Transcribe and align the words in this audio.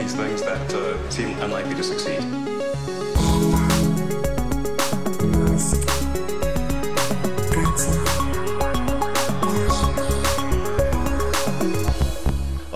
these 0.00 0.14
things 0.14 0.40
that 0.42 0.74
uh, 0.74 1.10
seem 1.10 1.38
unlikely 1.40 1.74
to 1.74 1.82
succeed. 1.82 3.19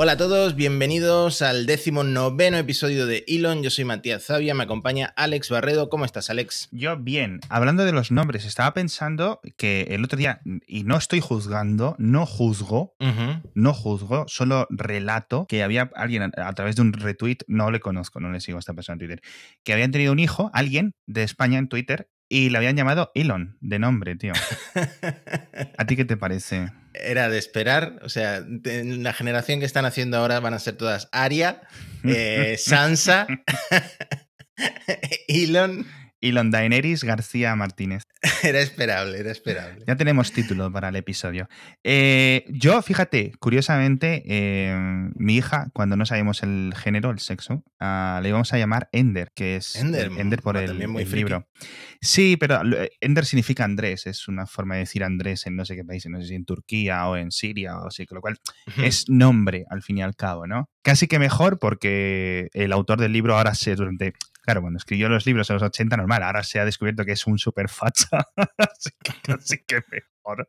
Hola 0.05 0.13
a 0.13 0.17
todos, 0.19 0.55
bienvenidos 0.55 1.41
al 1.41 1.65
décimo 1.65 2.05
noveno 2.05 2.59
episodio 2.59 3.07
de 3.07 3.25
Elon. 3.27 3.63
Yo 3.63 3.71
soy 3.71 3.87
Matías 3.87 4.27
Zavia, 4.27 4.55
me 4.55 4.65
acompaña 4.65 5.15
Alex 5.17 5.49
Barredo. 5.49 5.89
¿Cómo 5.89 6.05
estás, 6.05 6.29
Alex? 6.29 6.69
Yo 6.73 6.99
bien. 6.99 7.41
Hablando 7.49 7.87
de 7.87 7.93
los 7.93 8.11
nombres, 8.11 8.45
estaba 8.45 8.75
pensando 8.75 9.41
que 9.57 9.87
el 9.93 10.05
otro 10.05 10.19
día, 10.19 10.43
y 10.67 10.85
no 10.85 10.99
estoy 10.99 11.21
juzgando, 11.21 11.97
no 11.97 12.27
juzgo, 12.27 12.95
no 13.55 13.73
juzgo, 13.73 14.27
solo 14.29 14.67
relato 14.69 15.47
que 15.49 15.63
había 15.63 15.91
alguien 15.95 16.25
a, 16.37 16.49
a 16.49 16.53
través 16.53 16.77
de 16.77 16.83
un 16.83 16.93
retweet, 16.93 17.39
no 17.47 17.71
le 17.71 17.81
conozco, 17.81 18.21
no 18.21 18.31
le 18.31 18.43
sigo 18.43 18.59
a 18.59 18.61
esta 18.61 18.75
persona 18.75 18.97
en 18.97 18.99
Twitter, 18.99 19.23
que 19.63 19.73
habían 19.73 19.91
tenido 19.91 20.13
un 20.13 20.19
hijo, 20.19 20.51
alguien 20.53 20.95
de 21.07 21.23
España 21.23 21.57
en 21.59 21.69
Twitter, 21.69 22.11
y 22.35 22.51
le 22.51 22.59
habían 22.59 22.75
llamado 22.75 23.13
Elon, 23.15 23.57
de 23.61 23.79
nombre, 23.79 24.17
tío. 24.17 24.33
¿A 25.79 25.87
ti 25.87 25.95
qué 25.95 26.05
te 26.05 26.17
parece? 26.17 26.73
Era 26.93 27.29
de 27.29 27.39
esperar, 27.39 28.01
o 28.03 28.09
sea, 28.09 28.41
de 28.41 28.83
la 28.83 29.13
generación 29.13 29.61
que 29.61 29.67
están 29.67 29.85
haciendo 29.85 30.17
ahora 30.17 30.41
van 30.41 30.53
a 30.53 30.59
ser 30.59 30.77
todas 30.77 31.09
Aria, 31.13 31.63
eh, 32.05 32.57
Sansa, 32.59 33.29
Elon. 35.29 35.87
Elon 36.21 36.51
Daenerys 36.51 37.05
García 37.05 37.55
Martínez. 37.55 38.03
Era 38.43 38.61
esperable, 38.61 39.19
era 39.19 39.31
esperable. 39.31 39.85
Ya 39.87 39.97
tenemos 39.97 40.33
título 40.33 40.73
para 40.73 40.89
el 40.89 40.97
episodio. 40.97 41.49
Eh, 41.83 42.45
yo, 42.49 42.81
fíjate, 42.81 43.33
curiosamente, 43.39 44.23
eh, 44.27 44.75
mi 45.15 45.37
hija, 45.37 45.71
cuando 45.75 45.97
no 45.97 46.07
sabíamos 46.07 46.43
el 46.43 46.73
género, 46.75 47.11
el 47.11 47.19
sexo, 47.19 47.65
uh, 47.81 48.21
le 48.23 48.29
íbamos 48.31 48.53
a 48.53 48.59
llamar 48.59 48.89
Ender, 48.93 49.33
que 49.35 49.57
es 49.57 49.77
Ender, 49.77 50.11
Ender 50.17 50.41
por 50.41 50.57
ah, 50.57 50.65
el, 50.65 50.89
muy 50.89 51.05
libro. 51.05 51.49
Sí, 52.01 52.37
pero 52.39 52.61
Ender 53.01 53.27
significa 53.27 53.65
Andrés, 53.65 54.07
es 54.07 54.27
una 54.27 54.47
forma 54.47 54.75
de 54.75 54.81
decir 54.81 55.05
Andrés 55.05 55.47
en 55.47 55.57
no 55.57 55.65
sé 55.65 55.77
qué 55.77 55.85
país, 55.85 56.07
no 56.07 56.21
sé 56.21 56.29
si 56.29 56.35
en 56.35 56.45
Turquía 56.45 57.07
o 57.09 57.17
en 57.17 57.31
Siria 57.31 57.79
o 57.79 57.89
así, 57.89 58.07
con 58.07 58.17
lo 58.17 58.23
cual 58.23 58.39
es 58.79 59.09
nombre 59.09 59.65
al 59.69 59.83
fin 59.83 59.99
y 59.99 60.03
al 60.03 60.17
cabo, 60.17 60.47
¿no? 60.47 60.71
Casi 60.83 61.07
que 61.09 61.19
mejor 61.19 61.59
porque 61.59 62.49
el 62.53 62.73
autor 62.73 63.01
del 63.01 63.13
libro 63.13 63.37
ahora 63.37 63.55
se 63.55 63.75
durante 63.75 64.15
Claro, 64.45 64.61
cuando 64.61 64.77
escribió 64.77 65.09
los 65.09 65.25
libros 65.25 65.49
en 65.49 65.55
los 65.55 65.63
80, 65.63 65.97
normal. 65.97 66.23
Ahora 66.23 66.43
se 66.43 66.61
ha 66.61 66.67
descubierto 66.67 67.05
que 67.05 67.13
es 67.13 67.27
un 67.27 67.39
super 67.39 67.71
facha. 67.71 68.27
así, 68.59 68.91
que, 69.03 69.33
así 69.33 69.65
que 69.67 69.83
mejor. 69.91 70.47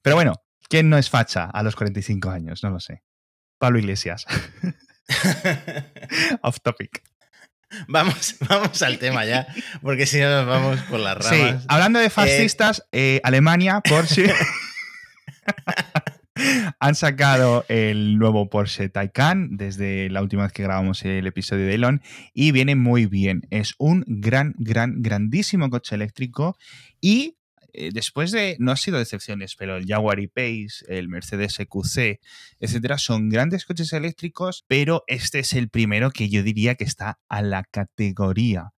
Pero 0.00 0.16
bueno, 0.16 0.34
¿quién 0.68 0.88
no 0.88 0.96
es 0.96 1.10
facha 1.10 1.44
a 1.44 1.62
los 1.64 1.74
45 1.74 2.30
años? 2.30 2.62
No 2.62 2.70
lo 2.70 2.78
sé. 2.78 3.02
Pablo 3.58 3.80
Iglesias. 3.80 4.26
Off 6.42 6.60
topic. 6.62 7.02
Vamos, 7.88 8.36
vamos 8.48 8.80
al 8.82 8.98
tema 8.98 9.24
ya, 9.24 9.48
porque 9.82 10.06
si 10.06 10.20
no 10.20 10.30
nos 10.30 10.46
vamos 10.46 10.80
por 10.82 11.00
las 11.00 11.18
ramas. 11.18 11.62
Sí, 11.62 11.66
hablando 11.66 11.98
de 11.98 12.10
fascistas, 12.10 12.86
eh, 12.92 13.20
Alemania, 13.24 13.80
Porsche. 13.80 14.32
Han 16.80 16.94
sacado 16.94 17.64
el 17.68 18.18
nuevo 18.18 18.48
Porsche 18.50 18.88
Taycan 18.88 19.56
desde 19.56 20.10
la 20.10 20.22
última 20.22 20.44
vez 20.44 20.52
que 20.52 20.62
grabamos 20.62 21.04
el 21.04 21.26
episodio 21.26 21.66
de 21.66 21.74
Elon 21.74 22.02
y 22.34 22.52
viene 22.52 22.76
muy 22.76 23.06
bien. 23.06 23.42
Es 23.50 23.74
un 23.78 24.04
gran, 24.06 24.54
gran, 24.58 25.02
grandísimo 25.02 25.70
coche 25.70 25.94
eléctrico 25.94 26.56
y 27.00 27.36
eh, 27.72 27.90
después 27.92 28.32
de, 28.32 28.56
no 28.58 28.72
ha 28.72 28.76
sido 28.76 28.98
decepciones, 28.98 29.54
pero 29.54 29.76
el 29.76 29.86
Jaguar 29.86 30.18
E-Pace, 30.20 30.84
el 30.88 31.08
Mercedes 31.08 31.60
EQC, 31.60 32.20
etcétera, 32.58 32.96
son 32.96 33.28
grandes 33.28 33.66
coches 33.66 33.92
eléctricos, 33.92 34.64
pero 34.66 35.04
este 35.06 35.40
es 35.40 35.52
el 35.52 35.68
primero 35.68 36.10
que 36.10 36.30
yo 36.30 36.42
diría 36.42 36.74
que 36.74 36.84
está 36.84 37.18
a 37.28 37.42
la 37.42 37.64
categoría 37.64 38.72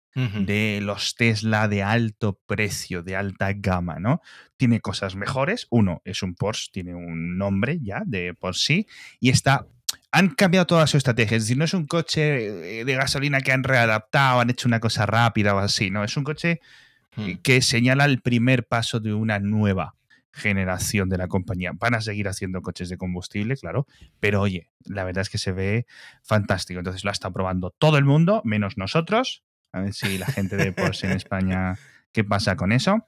de 0.47 0.81
los 0.83 1.15
Tesla 1.15 1.69
de 1.69 1.83
alto 1.83 2.41
precio, 2.47 3.03
de 3.03 3.17
alta 3.17 3.53
gama, 3.55 3.99
¿no? 3.99 4.21
Tiene 4.57 4.81
cosas 4.81 5.15
mejores. 5.15 5.67
Uno, 5.71 6.03
es 6.05 6.23
un 6.23 6.35
Porsche, 6.35 6.71
tiene 6.73 6.95
un 6.95 7.39
nombre 7.39 7.79
ya 7.81 8.03
de 8.05 8.35
por 8.35 8.57
sí, 8.57 8.87
y 9.21 9.31
está. 9.31 9.67
Han 10.11 10.31
cambiado 10.31 10.67
toda 10.67 10.87
su 10.87 10.97
estrategia. 10.97 11.37
Es 11.37 11.45
decir, 11.45 11.59
no 11.59 11.65
es 11.65 11.75
un 11.75 11.87
coche 11.87 12.21
de 12.85 12.95
gasolina 12.95 13.41
que 13.41 13.53
han 13.53 13.63
readaptado, 13.63 14.41
han 14.41 14.51
hecho 14.51 14.67
una 14.67 14.81
cosa 14.81 15.07
rápida 15.07 15.55
o 15.55 15.59
así, 15.59 15.91
¿no? 15.91 16.03
Es 16.03 16.17
un 16.17 16.25
coche 16.25 16.61
Hmm. 17.19 17.39
que 17.43 17.61
señala 17.63 18.05
el 18.05 18.21
primer 18.21 18.67
paso 18.67 19.01
de 19.01 19.13
una 19.13 19.41
nueva 19.41 19.97
generación 20.31 21.09
de 21.09 21.19
la 21.19 21.27
compañía. 21.27 21.73
Van 21.75 21.95
a 21.95 22.01
seguir 22.01 22.29
haciendo 22.29 22.63
coches 22.63 22.89
de 22.89 22.97
combustible, 22.97 23.57
claro, 23.57 23.87
pero 24.21 24.41
oye, 24.41 24.69
la 24.85 25.03
verdad 25.03 25.23
es 25.23 25.31
que 25.31 25.39
se 25.39 25.51
ve 25.51 25.87
fantástico. 26.23 26.79
Entonces 26.79 27.03
lo 27.03 27.11
ha 27.11 27.13
estado 27.13 27.33
probando 27.33 27.71
todo 27.71 27.99
el 27.99 28.05
mundo, 28.05 28.41
menos 28.45 28.79
nosotros. 28.79 29.43
A 29.73 29.81
ver 29.81 29.93
si 29.95 30.19
la 30.19 30.27
gente 30.27 30.57
de 30.57 30.73
Porsche 30.73 31.07
en 31.07 31.13
España, 31.17 31.79
¿qué 32.13 32.25
pasa 32.25 32.57
con 32.57 32.73
eso? 32.73 33.07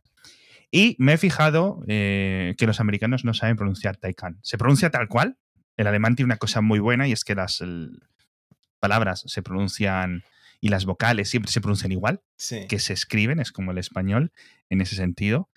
Y 0.71 0.94
me 0.98 1.15
he 1.15 1.19
fijado 1.19 1.82
eh, 1.88 2.54
que 2.59 2.66
los 2.66 2.81
americanos 2.81 3.25
no 3.25 3.34
saben 3.34 3.56
pronunciar 3.56 3.97
Taycan. 3.97 4.38
Se 4.43 4.56
pronuncia 4.59 4.91
tal 4.91 5.09
cual. 5.09 5.37
El 5.76 5.87
alemán 5.87 6.15
tiene 6.15 6.26
una 6.26 6.37
cosa 6.37 6.60
muy 6.60 6.78
buena 6.78 7.09
y 7.09 7.12
es 7.12 7.25
que 7.25 7.34
las 7.34 7.60
el, 7.60 8.03
palabras 8.78 9.22
se 9.26 9.43
pronuncian 9.43 10.22
y 10.60 10.69
las 10.69 10.84
vocales 10.84 11.31
siempre 11.31 11.50
se 11.50 11.60
pronuncian 11.60 11.91
igual, 11.93 12.20
Sí. 12.37 12.66
que 12.69 12.78
se 12.78 12.93
escriben, 12.93 13.41
es 13.41 13.50
como 13.50 13.70
el 13.72 13.78
español 13.78 14.31
en 14.69 14.81
ese 14.82 14.94
sentido. 14.94 15.49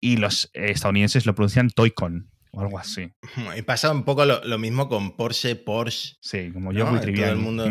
Y 0.00 0.16
los 0.18 0.50
estadounidenses 0.52 1.24
lo 1.26 1.34
pronuncian 1.34 1.70
Toycon 1.70 2.28
o 2.50 2.60
algo 2.60 2.78
así. 2.78 3.12
Y 3.56 3.62
pasa 3.62 3.90
un 3.90 4.04
poco 4.04 4.26
lo, 4.26 4.44
lo 4.44 4.58
mismo 4.58 4.88
con 4.88 5.16
Porsche, 5.16 5.56
Porsche. 5.56 6.16
Sí, 6.20 6.50
como 6.52 6.72
yo 6.72 6.84
No, 6.84 6.90
muy 6.90 6.98
todo 6.98 7.04
trivial. 7.06 7.30
el 7.30 7.36
mundo-. 7.36 7.70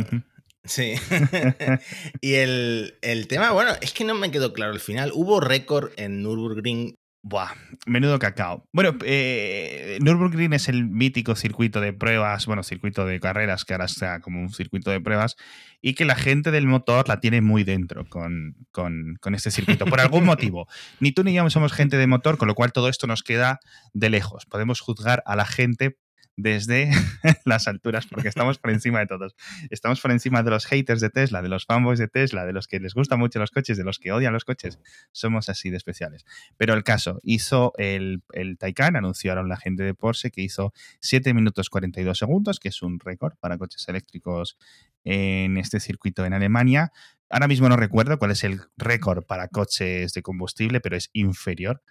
Sí. 0.63 0.93
y 2.21 2.33
el, 2.33 2.97
el 3.01 3.27
tema, 3.27 3.51
bueno, 3.51 3.71
es 3.81 3.93
que 3.93 4.03
no 4.03 4.15
me 4.15 4.31
quedó 4.31 4.53
claro 4.53 4.73
al 4.73 4.79
final. 4.79 5.11
Hubo 5.13 5.39
récord 5.39 5.91
en 5.97 6.21
Nürburgring. 6.23 6.95
Buah, 7.23 7.51
menudo 7.85 8.17
cacao. 8.17 8.67
Bueno, 8.73 8.97
eh, 9.05 9.99
Nürburgring 10.01 10.53
es 10.53 10.67
el 10.69 10.87
mítico 10.87 11.35
circuito 11.35 11.79
de 11.79 11.93
pruebas, 11.93 12.47
bueno, 12.47 12.63
circuito 12.63 13.05
de 13.05 13.19
carreras 13.19 13.63
que 13.63 13.73
ahora 13.75 13.85
está 13.85 14.21
como 14.21 14.41
un 14.41 14.49
circuito 14.49 14.89
de 14.89 14.99
pruebas 15.01 15.35
y 15.81 15.93
que 15.93 16.03
la 16.03 16.15
gente 16.15 16.49
del 16.49 16.65
motor 16.65 17.07
la 17.07 17.19
tiene 17.19 17.41
muy 17.41 17.63
dentro 17.63 18.05
con, 18.05 18.55
con, 18.71 19.17
con 19.21 19.35
este 19.35 19.51
circuito, 19.51 19.85
por 19.85 19.99
algún 19.99 20.25
motivo. 20.25 20.67
Ni 20.99 21.11
tú 21.11 21.23
ni 21.23 21.33
yo 21.33 21.47
somos 21.51 21.73
gente 21.73 21.95
de 21.97 22.07
motor, 22.07 22.39
con 22.39 22.47
lo 22.47 22.55
cual 22.55 22.73
todo 22.73 22.89
esto 22.89 23.05
nos 23.05 23.21
queda 23.21 23.59
de 23.93 24.09
lejos. 24.09 24.47
Podemos 24.47 24.79
juzgar 24.79 25.21
a 25.27 25.35
la 25.35 25.45
gente 25.45 25.97
desde 26.37 26.91
las 27.45 27.67
alturas, 27.67 28.07
porque 28.07 28.27
estamos 28.27 28.57
por 28.57 28.71
encima 28.71 28.99
de 28.99 29.07
todos. 29.07 29.35
Estamos 29.69 30.01
por 30.01 30.11
encima 30.11 30.43
de 30.43 30.51
los 30.51 30.65
haters 30.65 31.01
de 31.01 31.09
Tesla, 31.09 31.41
de 31.41 31.49
los 31.49 31.65
fanboys 31.65 31.99
de 31.99 32.07
Tesla, 32.07 32.45
de 32.45 32.53
los 32.53 32.67
que 32.67 32.79
les 32.79 32.93
gustan 32.93 33.19
mucho 33.19 33.39
los 33.39 33.51
coches, 33.51 33.77
de 33.77 33.83
los 33.83 33.99
que 33.99 34.11
odian 34.11 34.33
los 34.33 34.45
coches. 34.45 34.79
Somos 35.11 35.49
así 35.49 35.69
de 35.69 35.77
especiales. 35.77 36.25
Pero 36.57 36.73
el 36.73 36.83
caso, 36.83 37.19
hizo 37.23 37.73
el, 37.77 38.23
el 38.33 38.57
Taycan, 38.57 38.95
anunciaron 38.95 39.49
la 39.49 39.57
gente 39.57 39.83
de 39.83 39.93
Porsche 39.93 40.31
que 40.31 40.41
hizo 40.41 40.73
7 41.01 41.33
minutos 41.33 41.69
42 41.69 42.17
segundos, 42.17 42.59
que 42.59 42.69
es 42.69 42.81
un 42.81 42.99
récord 42.99 43.33
para 43.39 43.57
coches 43.57 43.87
eléctricos 43.87 44.57
en 45.03 45.57
este 45.57 45.79
circuito 45.79 46.25
en 46.25 46.33
Alemania. 46.33 46.91
Ahora 47.29 47.47
mismo 47.47 47.69
no 47.69 47.77
recuerdo 47.77 48.19
cuál 48.19 48.31
es 48.31 48.43
el 48.43 48.61
récord 48.77 49.23
para 49.23 49.47
coches 49.47 50.13
de 50.13 50.21
combustible, 50.21 50.81
pero 50.81 50.97
es 50.97 51.09
inferior. 51.13 51.81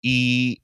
Y 0.00 0.62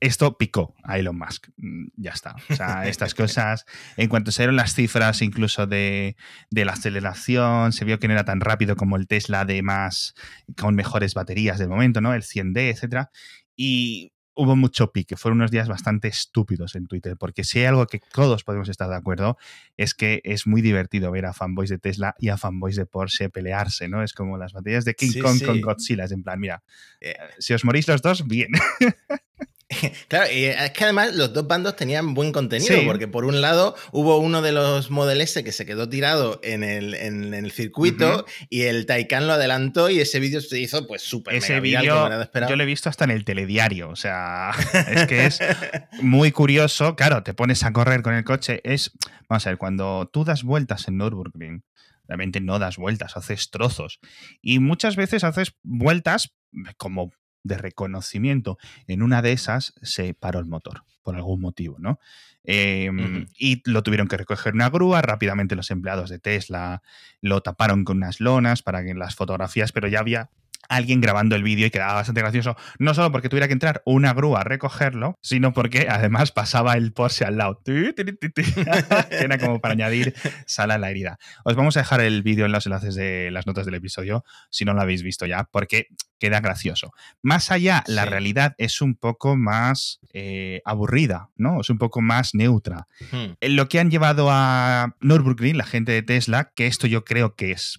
esto 0.00 0.38
picó 0.38 0.74
a 0.84 0.98
Elon 0.98 1.18
Musk. 1.18 1.48
Mm, 1.56 1.86
Ya 1.96 2.10
está. 2.12 2.36
O 2.50 2.54
sea, 2.54 2.86
estas 2.88 3.14
cosas, 3.14 3.64
en 3.96 4.08
cuanto 4.08 4.30
se 4.32 4.42
dieron 4.42 4.56
las 4.56 4.74
cifras 4.74 5.22
incluso 5.22 5.66
de, 5.66 6.16
de, 6.50 6.64
la 6.64 6.72
aceleración, 6.72 7.72
se 7.72 7.84
vio 7.84 7.98
que 7.98 8.08
no 8.08 8.14
era 8.14 8.24
tan 8.24 8.40
rápido 8.40 8.76
como 8.76 8.96
el 8.96 9.06
Tesla 9.06 9.44
de 9.44 9.62
más, 9.62 10.14
con 10.56 10.74
mejores 10.74 11.14
baterías 11.14 11.58
del 11.58 11.68
momento, 11.68 12.00
¿no? 12.00 12.14
El 12.14 12.22
100D, 12.22 12.70
etcétera. 12.70 13.10
Y 13.56 14.12
hubo 14.40 14.54
mucho 14.54 14.92
pique. 14.92 15.16
Fueron 15.16 15.38
unos 15.40 15.50
días 15.50 15.66
bastante 15.66 16.06
estúpidos 16.06 16.76
en 16.76 16.86
Twitter, 16.86 17.16
porque 17.18 17.42
si 17.42 17.58
hay 17.58 17.64
algo 17.64 17.84
que 17.88 17.98
todos 18.12 18.44
podemos 18.44 18.68
estar 18.68 18.88
de 18.88 18.94
acuerdo, 18.94 19.36
es 19.76 19.94
que 19.94 20.20
es 20.22 20.46
muy 20.46 20.62
divertido 20.62 21.10
ver 21.10 21.26
a 21.26 21.32
fanboys 21.32 21.70
de 21.70 21.78
Tesla 21.80 22.14
y 22.20 22.28
a 22.28 22.36
fanboys 22.36 22.76
de 22.76 22.86
Porsche 22.86 23.30
pelearse, 23.30 23.88
¿no? 23.88 24.04
Es 24.04 24.12
como 24.12 24.38
las 24.38 24.52
batallas 24.52 24.84
de 24.84 24.94
King 24.94 25.10
Sí, 25.10 25.18
Kong 25.18 25.38
sí. 25.40 25.44
con 25.44 25.60
Godzilla. 25.60 26.04
Es 26.04 26.12
en 26.12 26.22
plan, 26.22 26.38
mira, 26.38 26.62
Eh, 27.00 27.16
si 27.40 27.52
os 27.52 27.64
morís 27.64 27.88
los 27.88 28.00
dos, 28.00 28.28
bien. 28.28 28.50
Claro, 30.08 30.32
y 30.32 30.44
es 30.46 30.70
que 30.70 30.84
además 30.84 31.14
los 31.14 31.32
dos 31.32 31.46
bandos 31.46 31.76
tenían 31.76 32.14
buen 32.14 32.32
contenido, 32.32 32.74
Sí. 32.74 32.86
porque 32.86 33.06
por 33.06 33.24
un 33.24 33.40
lado 33.40 33.74
hubo 33.92 34.18
uno 34.18 34.40
de 34.40 34.52
los 34.52 34.90
Model 34.90 35.20
S 35.20 35.44
que 35.44 35.52
se 35.52 35.66
quedó 35.66 35.88
tirado 35.88 36.40
en 36.42 36.62
el, 36.64 36.94
en 36.94 37.34
el 37.34 37.50
circuito 37.52 38.24
y 38.48 38.62
el 38.62 38.86
Taycan 38.86 39.26
lo 39.26 39.34
adelantó 39.34 39.90
y 39.90 40.00
ese 40.00 40.20
vídeo 40.20 40.40
se 40.40 40.58
hizo 40.58 40.86
pues 40.86 41.02
súper 41.02 41.34
Ese 41.34 41.60
vídeo 41.60 41.82
yo 41.82 42.56
lo 42.56 42.62
he 42.62 42.66
visto 42.66 42.88
hasta 42.88 43.04
en 43.04 43.10
el 43.10 43.24
telediario. 43.24 43.90
O 43.90 43.96
sea, 43.96 44.52
es 44.90 45.06
que 45.06 45.26
es 45.26 45.40
muy 46.00 46.32
curioso. 46.32 46.96
Claro, 46.96 47.22
te 47.22 47.34
pones 47.34 47.62
a 47.64 47.72
correr 47.72 48.02
con 48.02 48.14
el 48.14 48.24
coche. 48.24 48.60
Es, 48.64 48.92
vamos 49.28 49.46
a 49.46 49.50
ver, 49.50 49.58
cuando 49.58 50.08
tú 50.12 50.24
das 50.24 50.42
vueltas 50.44 50.88
en 50.88 50.96
Nürburgring, 50.96 51.62
realmente 52.06 52.40
no 52.40 52.58
das 52.58 52.76
vueltas, 52.78 53.16
haces 53.16 53.50
trozos. 53.50 54.00
Y 54.40 54.60
muchas 54.60 54.96
veces 54.96 55.24
haces 55.24 55.52
vueltas 55.62 56.34
como 56.78 57.12
de 57.42 57.58
reconocimiento. 57.58 58.58
En 58.86 59.02
una 59.02 59.22
de 59.22 59.32
esas 59.32 59.74
se 59.82 60.14
paró 60.14 60.38
el 60.38 60.46
motor, 60.46 60.84
por 61.02 61.16
algún 61.16 61.40
motivo, 61.40 61.76
¿no? 61.78 61.98
Em, 62.44 63.26
y 63.38 63.62
lo 63.70 63.82
tuvieron 63.82 64.08
que 64.08 64.16
recoger 64.16 64.54
una 64.54 64.70
grúa. 64.70 65.02
Rápidamente 65.02 65.54
los 65.54 65.70
empleados 65.70 66.08
de 66.08 66.18
Tesla 66.18 66.82
lo 67.20 67.42
taparon 67.42 67.84
con 67.84 67.98
unas 67.98 68.20
lonas 68.20 68.62
para 68.62 68.82
que 68.84 68.94
las 68.94 69.14
fotografías, 69.14 69.72
pero 69.72 69.88
ya 69.88 70.00
había 70.00 70.30
alguien 70.68 71.00
grabando 71.00 71.34
el 71.36 71.42
vídeo 71.42 71.66
y 71.66 71.70
quedaba 71.70 71.94
bastante 71.94 72.20
gracioso, 72.20 72.56
no 72.78 72.94
solo 72.94 73.10
porque 73.10 73.28
tuviera 73.28 73.46
que 73.46 73.52
entrar 73.52 73.82
una 73.84 74.12
grúa 74.12 74.40
a 74.40 74.44
recogerlo, 74.44 75.18
sino 75.22 75.52
porque 75.52 75.88
además 75.90 76.32
pasaba 76.32 76.74
el 76.74 76.92
Porsche 76.92 77.24
al 77.24 77.38
lado. 77.38 77.60
Era 79.10 79.38
como 79.38 79.60
para 79.60 79.72
añadir 79.72 80.14
sal 80.46 80.70
a 80.70 80.78
la 80.78 80.90
herida. 80.90 81.18
Os 81.44 81.56
vamos 81.56 81.76
a 81.76 81.80
dejar 81.80 82.00
el 82.00 82.22
vídeo 82.22 82.46
en 82.46 82.52
los 82.52 82.66
enlaces 82.66 82.94
de 82.94 83.30
las 83.30 83.46
notas 83.46 83.66
del 83.66 83.74
episodio, 83.74 84.24
si 84.50 84.64
no 84.64 84.74
lo 84.74 84.82
habéis 84.82 85.02
visto 85.02 85.26
ya, 85.26 85.44
porque 85.50 85.88
queda 86.18 86.40
gracioso. 86.40 86.92
Más 87.22 87.50
allá, 87.50 87.84
la 87.86 88.04
realidad 88.04 88.54
es 88.58 88.80
un 88.80 88.96
poco 88.96 89.36
más 89.36 90.00
eh, 90.12 90.60
aburrida, 90.64 91.30
¿no? 91.36 91.60
Es 91.60 91.70
un 91.70 91.78
poco 91.78 92.02
más 92.02 92.34
neutra. 92.34 92.88
Hmm. 93.12 93.34
Lo 93.40 93.68
que 93.68 93.80
han 93.80 93.90
llevado 93.90 94.28
a 94.30 94.96
Nürburgring, 95.00 95.56
la 95.56 95.64
gente 95.64 95.92
de 95.92 96.02
Tesla, 96.02 96.52
que 96.54 96.66
esto 96.66 96.86
yo 96.86 97.04
creo 97.04 97.34
que 97.34 97.52
es 97.52 97.78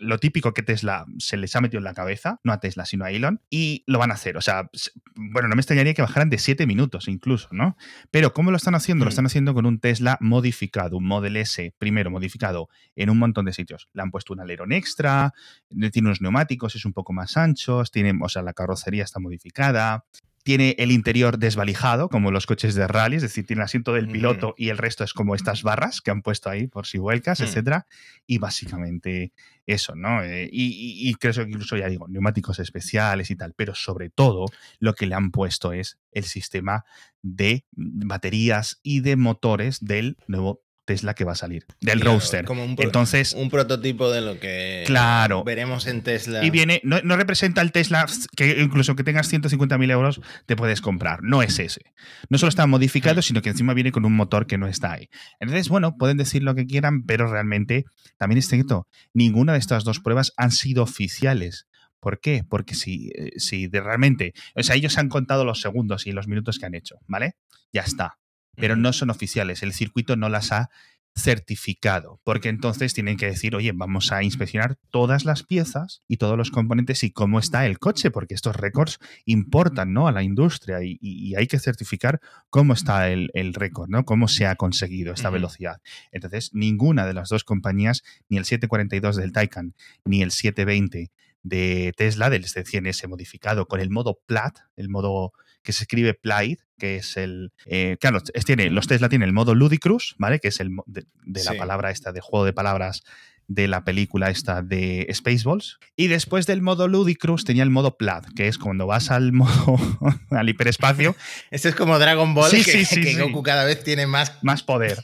lo 0.00 0.18
típico 0.18 0.54
que 0.54 0.62
Tesla 0.62 1.04
se 1.18 1.36
les 1.36 1.54
ha 1.54 1.60
metido 1.60 1.78
en 1.78 1.84
la 1.84 1.92
cabeza, 1.92 2.40
no 2.42 2.52
a 2.52 2.58
Tesla, 2.58 2.86
sino 2.86 3.04
a 3.04 3.10
Elon, 3.10 3.42
y 3.50 3.84
lo 3.86 3.98
van 3.98 4.10
a 4.10 4.14
hacer. 4.14 4.38
O 4.38 4.40
sea, 4.40 4.70
bueno, 5.14 5.48
no 5.48 5.54
me 5.54 5.60
extrañaría 5.60 5.92
que 5.92 6.02
bajaran 6.02 6.30
de 6.30 6.38
7 6.38 6.66
minutos 6.66 7.06
incluso, 7.06 7.48
¿no? 7.52 7.76
Pero 8.10 8.32
¿cómo 8.32 8.50
lo 8.50 8.56
están 8.56 8.74
haciendo? 8.74 9.04
Lo 9.04 9.10
hmm. 9.10 9.12
están 9.12 9.26
haciendo 9.26 9.54
con 9.54 9.66
un 9.66 9.78
Tesla 9.78 10.16
modificado, 10.20 10.96
un 10.96 11.06
Model 11.06 11.36
S, 11.36 11.74
primero 11.78 12.10
modificado 12.10 12.68
en 12.96 13.10
un 13.10 13.18
montón 13.18 13.44
de 13.44 13.52
sitios. 13.52 13.88
Le 13.92 14.02
han 14.02 14.10
puesto 14.10 14.32
un 14.32 14.40
alerón 14.40 14.72
extra, 14.72 15.34
tiene 15.68 16.08
unos 16.08 16.22
neumáticos, 16.22 16.74
es 16.74 16.84
un 16.86 16.94
poco 16.94 17.12
más 17.12 17.36
ancho, 17.36 17.82
tiene, 17.92 18.18
o 18.20 18.28
sea, 18.28 18.42
la 18.42 18.54
carrocería 18.54 19.04
está 19.04 19.20
modificada, 19.20 20.06
tiene 20.42 20.74
el 20.78 20.90
interior 20.90 21.38
desvalijado, 21.38 22.08
como 22.08 22.30
los 22.30 22.46
coches 22.46 22.74
de 22.74 22.86
rally, 22.86 23.16
es 23.16 23.22
decir, 23.22 23.46
tiene 23.46 23.60
el 23.60 23.64
asiento 23.64 23.92
del 23.92 24.08
piloto 24.08 24.54
y 24.56 24.70
el 24.70 24.78
resto 24.78 25.04
es 25.04 25.12
como 25.12 25.34
estas 25.34 25.62
barras 25.62 26.00
que 26.00 26.10
han 26.10 26.22
puesto 26.22 26.48
ahí 26.48 26.66
por 26.66 26.86
si 26.86 26.98
vuelcas, 26.98 27.40
mm. 27.40 27.44
etcétera. 27.44 27.86
Y 28.26 28.38
básicamente 28.38 29.32
eso, 29.72 29.94
¿no? 29.94 30.22
Eh, 30.22 30.48
y, 30.52 31.08
y, 31.08 31.14
creo 31.14 31.32
que 31.32 31.42
incluso, 31.42 31.76
ya 31.76 31.88
digo, 31.88 32.08
neumáticos 32.08 32.58
especiales 32.58 33.30
y 33.30 33.36
tal, 33.36 33.54
pero 33.54 33.74
sobre 33.74 34.10
todo 34.10 34.46
lo 34.78 34.94
que 34.94 35.06
le 35.06 35.14
han 35.14 35.30
puesto 35.30 35.72
es 35.72 35.98
el 36.12 36.24
sistema 36.24 36.84
de 37.22 37.64
baterías 37.72 38.80
y 38.82 39.00
de 39.00 39.16
motores 39.16 39.84
del 39.84 40.16
nuevo 40.26 40.62
Tesla 40.90 41.14
que 41.14 41.22
va 41.22 41.32
a 41.32 41.36
salir, 41.36 41.66
del 41.80 42.00
roadster. 42.00 42.44
Como 42.44 42.64
un, 42.64 42.74
Entonces, 42.76 43.34
un 43.34 43.48
prototipo 43.48 44.10
de 44.10 44.22
lo 44.22 44.40
que 44.40 44.82
claro, 44.86 45.44
veremos 45.44 45.86
en 45.86 46.02
Tesla. 46.02 46.44
Y 46.44 46.50
viene, 46.50 46.80
no, 46.82 46.98
representa 47.16 47.62
el 47.62 47.70
Tesla 47.70 48.06
que 48.36 48.60
incluso 48.60 48.96
que 48.96 49.04
tengas 49.04 49.32
150.000 49.32 49.88
euros 49.92 50.20
te 50.46 50.56
puedes 50.56 50.80
comprar. 50.80 51.22
No 51.22 51.44
es 51.44 51.60
ese. 51.60 51.82
No 52.28 52.38
solo 52.38 52.48
está 52.48 52.66
modificado, 52.66 53.20
mm. 53.20 53.22
sino 53.22 53.40
que 53.40 53.50
encima 53.50 53.72
viene 53.72 53.92
con 53.92 54.04
un 54.04 54.16
motor 54.16 54.48
que 54.48 54.58
no 54.58 54.66
está 54.66 54.94
ahí. 54.94 55.08
Entonces, 55.38 55.68
bueno, 55.68 55.96
pueden 55.96 56.16
decir 56.16 56.42
lo 56.42 56.56
que 56.56 56.66
quieran, 56.66 57.04
pero 57.04 57.30
realmente 57.30 57.84
también 58.18 58.40
es 58.40 58.48
cierto, 58.48 58.88
ninguna 59.14 59.52
de 59.52 59.60
estas 59.60 59.84
dos 59.84 60.00
pruebas 60.00 60.32
han 60.36 60.50
sido 60.50 60.82
oficiales. 60.82 61.68
¿Por 62.00 62.18
qué? 62.18 62.42
Porque 62.42 62.74
si, 62.74 63.12
eh, 63.14 63.30
si 63.36 63.68
de 63.68 63.80
realmente, 63.80 64.32
o 64.56 64.64
sea, 64.64 64.74
ellos 64.74 64.98
han 64.98 65.08
contado 65.08 65.44
los 65.44 65.60
segundos 65.60 66.08
y 66.08 66.10
los 66.10 66.26
minutos 66.26 66.58
que 66.58 66.66
han 66.66 66.74
hecho, 66.74 66.96
¿vale? 67.06 67.36
Ya 67.72 67.82
está 67.82 68.18
pero 68.56 68.76
no 68.76 68.92
son 68.92 69.10
oficiales. 69.10 69.62
El 69.62 69.72
circuito 69.72 70.16
no 70.16 70.28
las 70.28 70.52
ha 70.52 70.70
certificado, 71.16 72.20
porque 72.24 72.48
entonces 72.48 72.94
tienen 72.94 73.16
que 73.16 73.26
decir, 73.26 73.54
oye, 73.54 73.72
vamos 73.74 74.12
a 74.12 74.22
inspeccionar 74.22 74.76
todas 74.90 75.24
las 75.24 75.42
piezas 75.42 76.02
y 76.08 76.16
todos 76.16 76.36
los 76.36 76.50
componentes 76.50 77.02
y 77.02 77.10
cómo 77.10 77.38
está 77.38 77.66
el 77.66 77.78
coche, 77.78 78.10
porque 78.10 78.34
estos 78.34 78.56
récords 78.56 78.98
importan 79.24 79.92
¿no? 79.92 80.08
a 80.08 80.12
la 80.12 80.22
industria 80.22 80.78
y, 80.82 81.34
hay 81.34 81.46
que 81.46 81.58
certificar 81.58 82.20
cómo 82.48 82.72
está 82.72 83.08
el, 83.10 83.54
récord, 83.54 83.88
¿no? 83.88 84.04
cómo 84.04 84.28
se 84.28 84.46
ha 84.46 84.56
conseguido 84.56 85.12
esta 85.12 85.30
velocidad. 85.30 85.80
Entonces, 86.12 86.50
ninguna 86.54 87.06
de 87.06 87.14
las 87.14 87.28
dos 87.28 87.44
compañías, 87.44 88.02
ni 88.28 88.36
el 88.36 88.44
742 88.44 89.16
del 89.16 89.32
Taycan, 89.32 89.74
ni 90.04 90.22
el 90.22 90.30
720 90.30 91.10
de 91.42 91.92
Tesla, 91.96 92.30
del 92.30 92.44
C100S 92.44 93.08
modificado 93.08 93.66
con 93.66 93.80
el 93.80 93.90
modo 93.90 94.18
PLAT, 94.26 94.58
el 94.76 94.88
modo 94.88 95.32
que 95.62 95.72
se 95.72 95.84
escribe 95.84 96.14
Plaid, 96.14 96.58
que 96.78 96.96
es 96.96 97.16
el. 97.16 97.52
Eh, 97.66 97.96
claro, 98.00 98.20
tiene, 98.44 98.70
los 98.70 98.86
Tesla 98.86 99.08
tienen 99.08 99.28
el 99.28 99.32
modo 99.32 99.54
Ludicrous, 99.54 100.14
¿vale? 100.18 100.40
Que 100.40 100.48
es 100.48 100.60
el 100.60 100.70
de, 100.86 101.04
la 101.44 101.54
palabra 101.54 101.90
esta 101.90 102.12
de 102.12 102.20
juego 102.20 102.44
de 102.44 102.52
palabras 102.52 103.02
de 103.50 103.66
la 103.66 103.82
película 103.82 104.30
esta 104.30 104.62
de 104.62 105.08
Spaceballs. 105.12 105.78
Y 105.96 106.06
después 106.06 106.46
del 106.46 106.62
modo 106.62 106.86
Ludicrous 106.86 107.44
tenía 107.44 107.64
el 107.64 107.70
modo 107.70 107.96
Plaid, 107.96 108.22
que 108.36 108.46
es 108.46 108.58
cuando 108.58 108.86
vas 108.86 109.10
al 109.10 109.32
modo 109.32 109.76
al 110.30 110.48
hiperespacio. 110.48 111.16
Este 111.50 111.68
es 111.68 111.74
como 111.74 111.98
Dragon 111.98 112.32
Ball, 112.32 112.50
que, 112.50 112.86
que 112.86 113.14
Goku 113.20 113.42
cada 113.42 113.64
vez 113.64 113.82
tiene 113.82 114.06
más, 114.06 114.38
más 114.42 114.62
poder. 114.62 114.98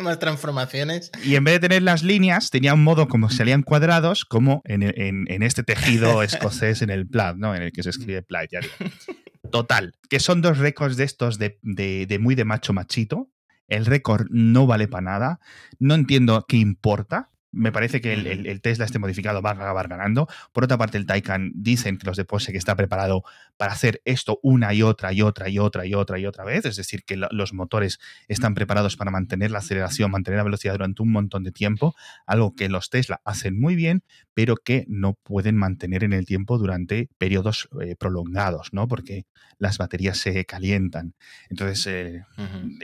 más 0.00 0.20
transformaciones. 0.20 1.10
Y 1.24 1.34
en 1.34 1.42
vez 1.42 1.54
de 1.54 1.60
tener 1.60 1.82
las 1.82 2.04
líneas, 2.04 2.50
tenía 2.50 2.72
un 2.72 2.84
modo 2.84 3.08
como 3.08 3.30
salían 3.30 3.62
cuadrados, 3.62 4.24
como 4.24 4.62
en, 4.64 4.82
en, 4.82 5.42
este 5.42 5.64
tejido 5.64 6.22
escocés 6.22 6.82
en 6.82 6.90
el 6.90 7.08
Plaid, 7.08 7.34
¿no? 7.34 7.54
En 7.54 7.62
el 7.62 7.72
que 7.72 7.82
se 7.82 7.90
escribe 7.90 8.22
Plaid, 8.22 8.48
ya 8.52 8.60
Total, 9.52 9.94
que 10.08 10.18
son 10.18 10.40
dos 10.40 10.56
récords 10.56 10.96
de 10.96 11.04
estos 11.04 11.38
de, 11.38 11.58
de, 11.62 12.18
muy 12.18 12.34
de 12.34 12.46
macho 12.46 12.72
machito. 12.72 13.30
El 13.68 13.84
récord 13.84 14.26
no 14.30 14.66
vale 14.66 14.88
para 14.88 15.02
nada. 15.02 15.40
No 15.78 15.94
entiendo 15.94 16.46
qué 16.48 16.56
importa 16.56 17.31
me 17.52 17.70
parece 17.70 18.00
que 18.00 18.14
el, 18.14 18.60
Tesla 18.62 18.86
este 18.86 18.98
modificado 18.98 19.42
va 19.42 19.50
a 19.50 19.52
acabar 19.52 19.88
ganando. 19.88 20.26
Por 20.52 20.64
otra 20.64 20.78
parte, 20.78 20.96
el 20.96 21.06
Taycan 21.06 21.52
dicen 21.54 21.98
que 21.98 22.06
los 22.06 22.16
de 22.16 22.24
Porsche 22.24 22.50
que 22.50 22.58
está 22.58 22.74
preparado 22.74 23.22
para 23.58 23.72
hacer 23.72 24.00
esto 24.04 24.40
una 24.42 24.72
y 24.72 24.82
otra 24.82 25.12
y 25.12 25.22
otra 25.22 25.50
y 25.50 25.58
otra 25.58 25.86
y 25.86 25.94
otra 25.94 26.18
y 26.18 26.26
otra 26.26 26.44
vez. 26.44 26.64
Es 26.64 26.76
decir, 26.76 27.04
que 27.04 27.16
los 27.16 27.52
motores 27.52 28.00
están 28.26 28.54
preparados 28.54 28.96
para 28.96 29.10
mantener 29.10 29.50
la 29.50 29.58
aceleración, 29.58 30.10
mantener 30.10 30.38
la 30.38 30.44
velocidad 30.44 30.72
durante 30.72 31.02
un 31.02 31.12
montón 31.12 31.44
de 31.44 31.52
tiempo, 31.52 31.94
algo 32.26 32.54
que 32.54 32.68
los 32.68 32.88
Tesla 32.88 33.20
hacen 33.24 33.60
muy 33.60 33.76
bien, 33.76 34.02
pero 34.34 34.56
que 34.56 34.86
no 34.88 35.14
pueden 35.14 35.56
mantener 35.56 36.04
en 36.04 36.14
el 36.14 36.24
tiempo 36.24 36.56
durante 36.56 37.10
periodos 37.18 37.68
eh, 37.82 37.96
prolongados, 37.96 38.70
¿no? 38.72 38.88
Porque 38.88 39.26
las 39.58 39.78
baterías 39.78 40.18
se 40.18 40.44
calientan. 40.46 41.14
Entonces, 41.50 41.86
eh, 41.86 42.24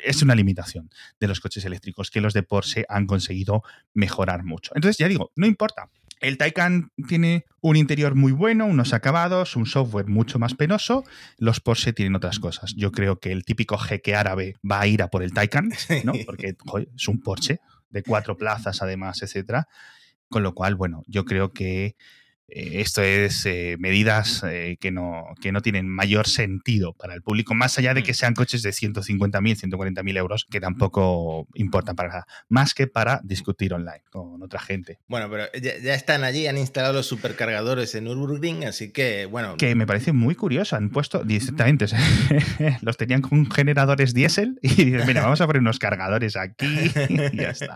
es 0.04 0.22
una 0.22 0.34
limitación 0.34 0.90
de 1.18 1.28
los 1.28 1.40
coches 1.40 1.64
eléctricos 1.64 2.10
que 2.10 2.20
los 2.20 2.34
de 2.34 2.42
Porsche 2.42 2.84
han 2.88 3.06
conseguido 3.06 3.62
mejorar 3.94 4.44
mucho. 4.44 4.57
Entonces, 4.74 4.98
ya 4.98 5.08
digo, 5.08 5.30
no 5.36 5.46
importa. 5.46 5.88
El 6.20 6.36
Taycan 6.36 6.90
tiene 7.06 7.44
un 7.60 7.76
interior 7.76 8.14
muy 8.16 8.32
bueno, 8.32 8.66
unos 8.66 8.92
acabados, 8.92 9.54
un 9.54 9.66
software 9.66 10.06
mucho 10.06 10.38
más 10.38 10.54
penoso. 10.54 11.04
Los 11.36 11.60
Porsche 11.60 11.92
tienen 11.92 12.16
otras 12.16 12.40
cosas. 12.40 12.74
Yo 12.76 12.90
creo 12.90 13.20
que 13.20 13.30
el 13.30 13.44
típico 13.44 13.78
jeque 13.78 14.16
árabe 14.16 14.56
va 14.68 14.80
a 14.80 14.86
ir 14.86 15.02
a 15.02 15.08
por 15.08 15.22
el 15.22 15.32
Taycan, 15.32 15.70
¿no? 16.04 16.12
Porque 16.26 16.56
es 16.96 17.08
un 17.08 17.20
Porsche 17.20 17.60
de 17.90 18.02
cuatro 18.02 18.36
plazas, 18.36 18.82
además, 18.82 19.22
etcétera. 19.22 19.68
Con 20.28 20.42
lo 20.42 20.54
cual, 20.54 20.74
bueno, 20.74 21.04
yo 21.06 21.24
creo 21.24 21.52
que 21.52 21.96
eh, 22.48 22.80
esto 22.80 23.02
es 23.02 23.44
eh, 23.44 23.76
medidas 23.78 24.42
eh, 24.42 24.78
que, 24.80 24.90
no, 24.90 25.34
que 25.40 25.52
no 25.52 25.60
tienen 25.60 25.86
mayor 25.88 26.26
sentido 26.26 26.94
para 26.94 27.14
el 27.14 27.22
público, 27.22 27.54
más 27.54 27.78
allá 27.78 27.92
de 27.92 28.02
que 28.02 28.12
mm. 28.12 28.14
sean 28.14 28.34
coches 28.34 28.62
de 28.62 28.70
150.000, 28.70 29.70
140.000 29.70 30.16
euros, 30.16 30.46
que 30.50 30.60
tampoco 30.60 31.46
importan 31.54 31.94
para 31.94 32.08
nada, 32.08 32.26
más 32.48 32.72
que 32.72 32.86
para 32.86 33.20
discutir 33.22 33.74
online 33.74 34.02
con 34.10 34.42
otra 34.42 34.60
gente. 34.60 34.98
Bueno, 35.08 35.28
pero 35.30 35.44
ya, 35.52 35.94
están 35.94 36.24
allí, 36.24 36.46
han 36.46 36.56
instalado 36.56 36.94
los 36.94 37.06
supercargadores 37.06 37.94
en 37.94 38.04
Nürburgring, 38.04 38.64
así 38.64 38.90
que, 38.92 39.26
bueno... 39.26 39.56
Que 39.58 39.74
me 39.74 39.86
parece 39.86 40.12
muy 40.12 40.34
curioso, 40.34 40.76
han 40.76 40.88
puesto 40.88 41.24
directamente, 41.24 41.86
los 42.80 42.96
tenían 42.96 43.20
con 43.20 43.50
generadores 43.50 44.14
diésel 44.14 44.58
y 44.62 44.86
mira, 44.86 45.22
vamos 45.22 45.40
a 45.40 45.46
poner 45.46 45.60
unos 45.60 45.78
cargadores 45.78 46.36
aquí 46.36 46.66
y 47.32 47.36
ya 47.36 47.50
está. 47.50 47.74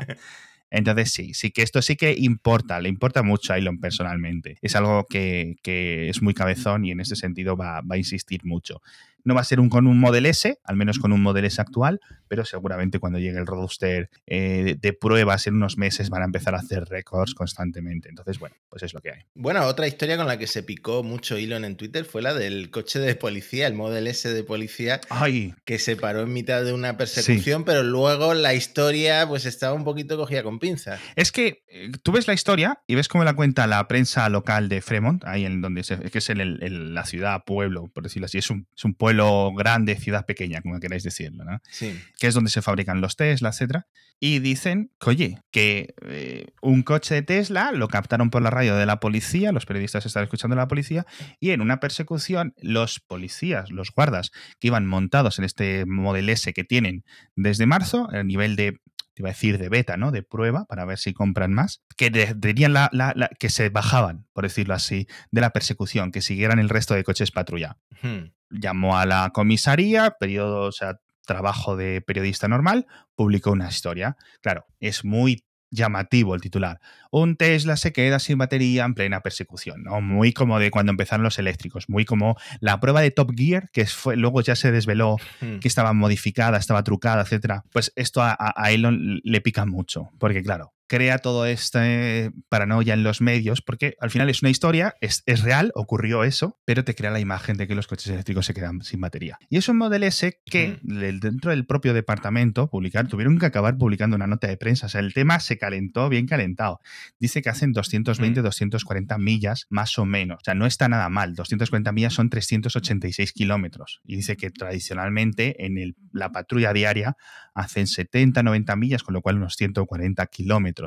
Entonces 0.74 1.12
sí, 1.12 1.34
sí 1.34 1.50
que 1.50 1.62
esto 1.62 1.82
sí 1.82 1.96
que 1.96 2.14
importa, 2.16 2.80
le 2.80 2.88
importa 2.88 3.22
mucho 3.22 3.52
a 3.52 3.58
Elon 3.58 3.78
personalmente. 3.78 4.56
Es 4.62 4.74
algo 4.74 5.06
que, 5.06 5.58
es 5.62 6.22
muy 6.22 6.32
cabezón 6.32 6.86
y 6.86 6.90
en 6.90 7.00
ese 7.00 7.14
sentido 7.14 7.56
va, 7.56 7.82
va 7.82 7.96
a 7.96 7.98
insistir 7.98 8.40
mucho. 8.44 8.80
No 9.24 9.34
va 9.34 9.40
a 9.40 9.44
ser 9.44 9.60
un, 9.60 9.68
con 9.68 9.86
un 9.86 9.98
Model 9.98 10.26
S, 10.26 10.58
al 10.64 10.76
menos 10.76 10.98
con 10.98 11.12
un 11.12 11.22
Model 11.22 11.44
S 11.44 11.60
actual, 11.60 12.00
pero 12.28 12.44
seguramente 12.44 12.98
cuando 12.98 13.18
llegue 13.18 13.38
el 13.38 13.46
Roadster 13.46 14.08
eh, 14.26 14.76
de, 14.80 14.92
pruebas 14.92 15.46
en 15.46 15.54
unos 15.54 15.76
meses 15.76 16.08
van 16.08 16.22
a 16.22 16.24
empezar 16.24 16.54
a 16.54 16.58
hacer 16.58 16.84
récords 16.84 17.34
constantemente. 17.34 18.08
Entonces, 18.08 18.38
bueno, 18.38 18.56
pues 18.68 18.82
es 18.82 18.94
lo 18.94 19.00
que 19.00 19.10
hay. 19.10 19.20
Bueno, 19.34 19.66
otra 19.66 19.86
historia 19.86 20.16
con 20.16 20.26
la 20.26 20.38
que 20.38 20.46
se 20.46 20.62
picó 20.62 21.02
mucho 21.02 21.36
Elon 21.36 21.64
en 21.64 21.76
Twitter 21.76 22.04
fue 22.04 22.22
la 22.22 22.32
del 22.32 22.70
coche 22.70 22.98
de 23.00 23.14
policía, 23.16 23.66
el 23.66 23.74
Model 23.74 24.06
S 24.06 24.32
de 24.32 24.44
policía, 24.44 25.00
Ay. 25.10 25.54
que 25.64 25.78
se 25.78 25.96
paró 25.96 26.22
en 26.22 26.32
mitad 26.32 26.64
de 26.64 26.72
una 26.72 26.96
persecución, 26.96 27.64
pero 27.64 27.82
luego 27.82 28.34
la 28.34 28.54
historia 28.54 29.26
pues 29.28 29.44
estaba 29.44 29.74
un 29.74 29.84
poquito 29.84 30.16
cogida 30.16 30.42
con 30.42 30.58
pinzas. 30.58 31.00
Es 31.16 31.32
que 31.32 31.64
eh, 31.68 31.92
tú 32.02 32.12
ves 32.12 32.26
la 32.26 32.34
historia 32.34 32.80
y 32.86 32.94
ves 32.94 33.08
cómo 33.08 33.24
la 33.24 33.34
cuenta 33.34 33.66
la 33.66 33.86
prensa 33.88 34.28
local 34.28 34.68
de 34.68 34.80
Fremont, 34.80 35.22
ahí 35.26 35.44
en 35.44 35.60
donde 35.60 35.82
se, 35.84 35.98
que 35.98 36.18
es 36.18 36.30
en 36.30 36.94
la 36.94 37.04
ciudad, 37.04 37.44
pueblo, 37.44 37.88
por 37.88 38.04
decirlo 38.04 38.26
así, 38.26 38.38
es 38.38 38.50
un, 38.50 38.66
es 38.74 38.84
un 38.84 38.94
pueblo 38.94 39.11
pueblo 39.16 39.52
grande, 39.54 39.96
ciudad 39.96 40.24
pequeña, 40.26 40.60
como 40.62 40.78
queráis 40.80 41.02
decirlo, 41.02 41.44
¿no? 41.44 41.60
Sí. 41.70 41.98
que 42.18 42.26
es 42.26 42.34
donde 42.34 42.50
se 42.50 42.62
fabrican 42.62 43.00
los 43.00 43.16
Tesla, 43.16 43.50
etcétera. 43.50 43.86
Y 44.18 44.38
dicen 44.38 44.92
que, 45.00 45.10
oye, 45.10 45.38
que 45.50 45.94
eh, 46.06 46.46
un 46.60 46.82
coche 46.84 47.14
de 47.16 47.22
Tesla 47.22 47.72
lo 47.72 47.88
captaron 47.88 48.30
por 48.30 48.40
la 48.42 48.50
radio 48.50 48.76
de 48.76 48.86
la 48.86 49.00
policía, 49.00 49.50
los 49.52 49.66
periodistas 49.66 50.06
estaban 50.06 50.24
escuchando 50.24 50.54
a 50.54 50.58
la 50.58 50.68
policía, 50.68 51.06
y 51.40 51.50
en 51.50 51.60
una 51.60 51.80
persecución, 51.80 52.54
los 52.60 53.00
policías, 53.00 53.70
los 53.70 53.90
guardas 53.90 54.30
que 54.60 54.68
iban 54.68 54.86
montados 54.86 55.38
en 55.38 55.44
este 55.44 55.84
Model 55.86 56.28
S 56.28 56.52
que 56.52 56.62
tienen 56.64 57.04
desde 57.36 57.66
marzo, 57.66 58.08
a 58.12 58.22
nivel 58.22 58.54
de 58.56 58.78
te 59.14 59.20
iba 59.20 59.28
a 59.28 59.32
decir 59.32 59.58
de 59.58 59.68
beta, 59.68 59.98
¿no? 59.98 60.10
De 60.10 60.22
prueba, 60.22 60.64
para 60.64 60.86
ver 60.86 60.96
si 60.98 61.12
compran 61.12 61.52
más, 61.52 61.82
que 61.98 62.10
tenían 62.10 62.72
la, 62.72 62.88
la- 62.92 63.12
la- 63.14 63.28
que 63.38 63.50
se 63.50 63.68
bajaban, 63.68 64.26
por 64.32 64.44
decirlo 64.44 64.72
así, 64.72 65.06
de 65.30 65.42
la 65.42 65.50
persecución, 65.50 66.12
que 66.12 66.22
siguieran 66.22 66.58
el 66.58 66.70
resto 66.70 66.94
de 66.94 67.04
coches 67.04 67.30
patrulla 67.30 67.76
Hmm. 68.00 68.30
Llamó 68.52 68.96
a 68.98 69.06
la 69.06 69.30
comisaría, 69.34 70.12
periodo, 70.18 70.60
o 70.62 70.72
sea, 70.72 70.98
trabajo 71.26 71.76
de 71.76 72.00
periodista 72.00 72.48
normal, 72.48 72.86
publicó 73.14 73.52
una 73.52 73.68
historia. 73.68 74.16
Claro, 74.40 74.66
es 74.80 75.04
muy 75.04 75.44
llamativo 75.74 76.34
el 76.34 76.42
titular. 76.42 76.80
Un 77.10 77.36
Tesla 77.36 77.78
se 77.78 77.94
queda 77.94 78.18
sin 78.18 78.36
batería 78.36 78.84
en 78.84 78.92
plena 78.92 79.20
persecución, 79.20 79.82
¿no? 79.82 80.02
Muy 80.02 80.34
como 80.34 80.58
de 80.58 80.70
cuando 80.70 80.90
empezaron 80.90 81.22
los 81.24 81.38
eléctricos, 81.38 81.88
muy 81.88 82.04
como 82.04 82.36
la 82.60 82.78
prueba 82.78 83.00
de 83.00 83.10
Top 83.10 83.30
Gear, 83.34 83.70
que 83.72 83.86
fue, 83.86 84.16
luego 84.16 84.42
ya 84.42 84.54
se 84.54 84.70
desveló 84.70 85.16
Hmm. 85.40 85.60
que 85.60 85.68
estaba 85.68 85.94
modificada, 85.94 86.58
estaba 86.58 86.82
trucada, 86.82 87.22
etcétera. 87.22 87.64
Pues 87.72 87.90
esto 87.96 88.20
a, 88.20 88.32
a- 88.38 88.52
a 88.54 88.70
Elon 88.70 89.20
le 89.24 89.40
pica 89.40 89.64
mucho, 89.64 90.10
porque 90.18 90.42
claro, 90.42 90.74
crea 90.92 91.16
todo 91.20 91.46
este 91.46 92.32
paranoia 92.50 92.92
en 92.92 93.02
los 93.02 93.22
medios, 93.22 93.62
porque 93.62 93.96
al 93.98 94.10
final 94.10 94.28
es 94.28 94.42
una 94.42 94.50
historia, 94.50 94.94
es, 95.00 95.22
es 95.24 95.40
real, 95.40 95.72
ocurrió 95.74 96.22
eso, 96.22 96.60
pero 96.66 96.84
te 96.84 96.94
crea 96.94 97.10
la 97.10 97.18
imagen 97.18 97.56
de 97.56 97.66
que 97.66 97.74
los 97.74 97.86
coches 97.86 98.08
eléctricos 98.08 98.44
se 98.44 98.52
quedan 98.52 98.82
sin 98.82 99.00
batería. 99.00 99.38
Y 99.48 99.56
es 99.56 99.66
un 99.70 99.78
Model 99.78 100.02
S 100.02 100.38
que 100.44 100.78
dentro 100.82 101.50
del 101.50 101.64
propio 101.64 101.94
departamento 101.94 102.68
publicar, 102.68 103.08
tuvieron 103.08 103.38
que 103.38 103.46
acabar 103.46 103.78
publicando 103.78 104.16
una 104.16 104.26
nota 104.26 104.48
de 104.48 104.58
prensa. 104.58 104.84
O 104.84 104.88
sea, 104.90 105.00
el 105.00 105.14
tema 105.14 105.40
se 105.40 105.56
calentó 105.56 106.10
bien 106.10 106.26
calentado. 106.26 106.80
Dice 107.18 107.40
que 107.40 107.48
hacen 107.48 107.72
220, 107.72 108.42
240 108.42 109.16
millas 109.16 109.66
más 109.70 109.98
o 109.98 110.04
menos. 110.04 110.40
O 110.42 110.44
sea, 110.44 110.52
no 110.54 110.66
está 110.66 110.90
nada 110.90 111.08
mal. 111.08 111.34
240 111.34 111.90
millas 111.92 112.12
son 112.12 112.28
386 112.28 113.32
kilómetros. 113.32 114.02
Y 114.04 114.16
dice 114.16 114.36
que 114.36 114.50
tradicionalmente 114.50 115.64
en 115.64 115.78
el- 115.78 115.96
la 116.12 116.32
patrulla 116.32 116.74
diaria 116.74 117.16
hacen 117.54 117.86
70, 117.86 118.42
90 118.42 118.76
millas, 118.76 119.02
con 119.02 119.14
lo 119.14 119.20
cual 119.22 119.36
unos 119.36 119.56
140 119.56 120.26
kilómetros, 120.26 120.81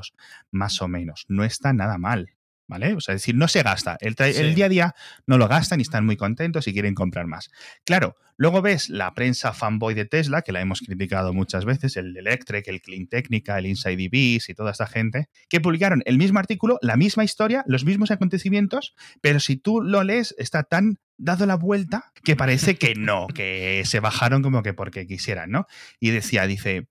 más 0.52 0.82
o 0.82 0.88
menos. 0.88 1.26
No 1.28 1.44
está 1.44 1.74
nada 1.74 1.98
mal. 1.98 2.32
¿Vale? 2.68 2.96
O 2.96 3.00
sea, 3.00 3.14
es 3.14 3.22
decir, 3.22 3.36
no 3.36 3.48
se 3.48 3.62
gasta. 3.62 3.96
El, 4.02 4.16
tra- 4.16 4.34
Sí. 4.34 4.42
el 4.42 4.56
día 4.56 4.66
a 4.66 4.70
día 4.70 4.96
no 5.28 5.38
lo 5.38 5.48
gastan 5.48 5.80
y 5.80 5.84
están 5.84 6.04
muy 6.04 6.18
contentos 6.18 6.68
y 6.68 6.74
quieren 6.74 6.96
comprar 6.96 7.28
más. 7.28 7.52
Claro, 7.86 8.18
luego 8.38 8.64
ves 8.64 8.90
la 8.90 9.14
prensa 9.14 9.54
fanboy 9.54 9.94
de 9.94 10.06
Tesla, 10.06 10.42
que 10.42 10.52
la 10.52 10.62
hemos 10.62 10.80
criticado 10.82 11.32
muchas 11.32 11.64
veces, 11.64 11.96
el 11.96 12.18
Electric, 12.18 12.68
el 12.68 12.82
Clean 12.82 13.06
Technica, 13.06 13.60
el 13.60 13.68
Inside 13.68 14.10
EVs 14.12 14.50
y 14.50 14.56
toda 14.56 14.72
esta 14.72 14.88
gente, 14.88 15.30
que 15.48 15.62
publicaron 15.62 16.02
el 16.08 16.18
mismo 16.18 16.40
artículo, 16.40 16.80
la 16.82 16.98
misma 16.98 17.24
historia, 17.24 17.64
los 17.68 17.86
mismos 17.86 18.10
acontecimientos, 18.10 18.96
pero 19.22 19.40
si 19.40 19.58
tú 19.58 19.82
lo 19.84 20.04
lees, 20.04 20.34
está 20.40 20.64
tan 20.64 20.98
dado 21.18 21.46
la 21.46 21.58
vuelta 21.58 22.12
que 22.24 22.36
parece 22.36 22.78
que 22.80 22.96
no, 22.96 23.28
que 23.28 23.84
se 23.86 24.00
bajaron 24.00 24.42
como 24.42 24.64
que 24.64 24.74
porque 24.74 25.06
quisieran, 25.06 25.52
¿no? 25.52 25.68
Y 26.00 26.10
decía, 26.10 26.48
dice, 26.48 26.88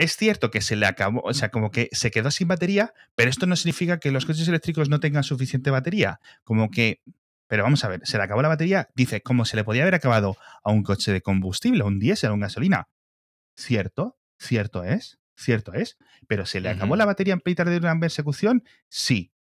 es 0.00 0.16
cierto 0.16 0.50
que 0.50 0.62
se 0.62 0.76
le 0.76 0.86
acabó, 0.86 1.20
o 1.20 1.34
sea, 1.34 1.50
como 1.50 1.70
que 1.70 1.90
se 1.92 2.10
quedó 2.10 2.30
sin 2.30 2.48
batería, 2.48 2.94
pero 3.14 3.28
esto 3.28 3.44
no 3.44 3.54
significa 3.54 4.00
que 4.00 4.10
los 4.10 4.24
coches 4.24 4.48
eléctricos 4.48 4.88
no 4.88 4.98
tengan 4.98 5.24
suficiente 5.24 5.70
batería. 5.70 6.20
Como 6.42 6.70
que, 6.70 7.02
pero 7.46 7.64
vamos 7.64 7.84
a 7.84 7.88
ver, 7.88 8.00
se 8.04 8.16
le 8.16 8.22
acabó 8.22 8.40
la 8.40 8.48
batería, 8.48 8.88
dice, 8.94 9.20
como 9.20 9.44
se 9.44 9.56
le 9.56 9.64
podía 9.64 9.82
haber 9.82 9.94
acabado 9.94 10.38
a 10.64 10.70
un 10.70 10.82
coche 10.82 11.12
de 11.12 11.20
combustible, 11.20 11.82
a 11.82 11.86
un 11.86 11.98
diésel, 11.98 12.30
a 12.30 12.32
una 12.32 12.46
gasolina. 12.46 12.88
Cierto, 13.56 14.18
cierto 14.38 14.84
es, 14.84 15.18
cierto 15.36 15.74
es, 15.74 15.98
pero 16.26 16.46
se 16.46 16.60
le 16.60 16.70
acabó 16.70 16.96
la 16.96 17.04
batería 17.04 17.34
en 17.34 17.40
Peter 17.40 17.68
de 17.68 17.76
una 17.76 18.00
persecución, 18.00 18.64
sí, 18.88 19.34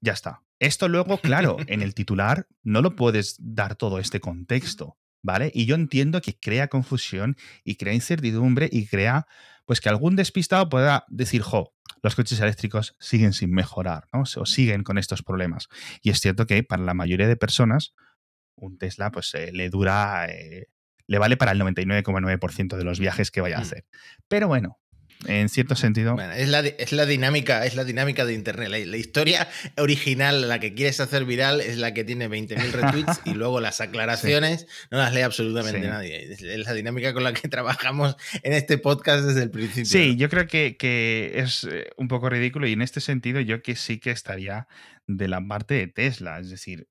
ya 0.00 0.12
está. 0.12 0.42
Esto 0.58 0.88
luego, 0.88 1.18
claro, 1.18 1.56
en 1.68 1.82
el 1.82 1.94
titular 1.94 2.48
no 2.64 2.82
lo 2.82 2.96
puedes 2.96 3.36
dar 3.38 3.76
todo 3.76 4.00
este 4.00 4.18
contexto, 4.18 4.98
¿vale? 5.22 5.52
Y 5.54 5.66
yo 5.66 5.76
entiendo 5.76 6.20
que 6.20 6.36
crea 6.36 6.66
confusión 6.66 7.36
y 7.62 7.76
crea 7.76 7.94
incertidumbre 7.94 8.68
y 8.72 8.88
crea, 8.88 9.28
pues 9.70 9.80
que 9.80 9.88
algún 9.88 10.16
despistado 10.16 10.68
pueda 10.68 11.04
decir, 11.06 11.42
jo, 11.42 11.72
los 12.02 12.16
coches 12.16 12.40
eléctricos 12.40 12.96
siguen 12.98 13.32
sin 13.32 13.52
mejorar, 13.52 14.08
¿no? 14.12 14.22
O 14.22 14.44
siguen 14.44 14.82
con 14.82 14.98
estos 14.98 15.22
problemas. 15.22 15.68
Y 16.02 16.10
es 16.10 16.18
cierto 16.18 16.44
que 16.44 16.64
para 16.64 16.82
la 16.82 16.92
mayoría 16.92 17.28
de 17.28 17.36
personas, 17.36 17.94
un 18.56 18.78
Tesla, 18.78 19.12
pues 19.12 19.32
eh, 19.34 19.52
le 19.52 19.70
dura, 19.70 20.26
eh, 20.26 20.66
le 21.06 21.18
vale 21.20 21.36
para 21.36 21.52
el 21.52 21.60
99,9% 21.60 22.76
de 22.78 22.82
los 22.82 22.98
viajes 22.98 23.30
que 23.30 23.42
vaya 23.42 23.58
a 23.58 23.60
Mm. 23.60 23.62
hacer. 23.62 23.84
Pero 24.26 24.48
bueno, 24.48 24.80
en 25.26 25.48
cierto 25.48 25.76
sentido, 25.76 26.14
Bueno, 26.14 26.32
es 26.32 26.48
la, 26.48 26.60
es 26.60 26.92
la 26.92 27.04
dinámica, 27.06 27.66
es 27.66 27.74
la 27.74 27.84
dinámica 27.84 28.24
de 28.24 28.32
internet. 28.34 28.68
La, 28.70 28.78
la 28.78 28.96
historia 28.96 29.48
original, 29.76 30.48
la 30.48 30.60
que 30.60 30.74
quieres 30.74 31.00
hacer 31.00 31.24
viral, 31.24 31.60
es 31.60 31.76
la 31.76 31.92
que 31.92 32.04
tiene 32.04 32.28
20.000 32.28 32.70
retweets 32.72 33.20
y 33.26 33.34
luego 33.34 33.60
las 33.60 33.80
aclaraciones 33.80 34.66
no 34.90 34.98
las 34.98 35.12
lee 35.12 35.20
absolutamente 35.22 35.80
Sí. 35.80 35.86
nadie. 35.86 36.32
Es, 36.32 36.40
la 36.42 36.72
dinámica 36.72 37.12
con 37.12 37.24
la 37.24 37.32
que 37.32 37.48
trabajamos 37.50 38.16
en 38.42 38.52
este 38.54 38.78
podcast 38.78 39.24
desde 39.24 39.42
el 39.42 39.50
principio. 39.50 39.84
Sí, 39.84 40.16
yo 40.16 40.28
creo 40.28 40.46
que, 40.46 40.76
que 40.76 41.32
es 41.36 41.64
eh, 41.70 41.90
un 41.96 42.08
poco 42.08 42.28
ridículo 42.30 42.66
y 42.66 42.72
en 42.72 42.82
este 42.82 43.00
sentido 43.00 43.40
yo 43.40 43.62
que 43.62 43.76
sí 43.76 43.98
que 43.98 44.10
estaría 44.10 44.68
de 45.06 45.28
la 45.28 45.40
parte 45.46 45.74
de 45.74 45.86
Tesla. 45.86 46.38
Es 46.40 46.50
decir, 46.50 46.88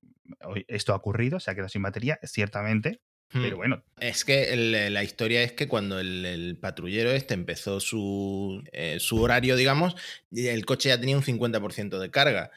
esto 0.68 0.92
ha 0.92 0.96
ocurrido, 0.96 1.40
se 1.40 1.50
ha 1.50 1.54
quedado 1.54 1.68
sin 1.68 1.82
batería, 1.82 2.18
ciertamente. 2.22 3.00
Pero 3.32 3.56
bueno, 3.56 3.82
Es 3.98 4.24
que 4.24 4.52
el- 4.52 4.92
la 4.94 5.04
historia 5.04 5.42
es 5.42 5.52
que 5.52 5.68
cuando 5.68 6.00
el, 6.00 6.24
el 6.24 6.56
patrullero 6.56 7.10
este 7.10 7.34
empezó 7.34 7.80
su, 7.80 8.62
eh, 8.72 8.96
su 9.00 9.20
horario, 9.22 9.56
digamos, 9.56 9.94
el 10.34 10.64
coche 10.64 10.88
ya 10.88 10.98
tenía 11.00 11.16
un 11.16 11.22
50% 11.22 11.98
de 11.98 12.10
carga. 12.10 12.50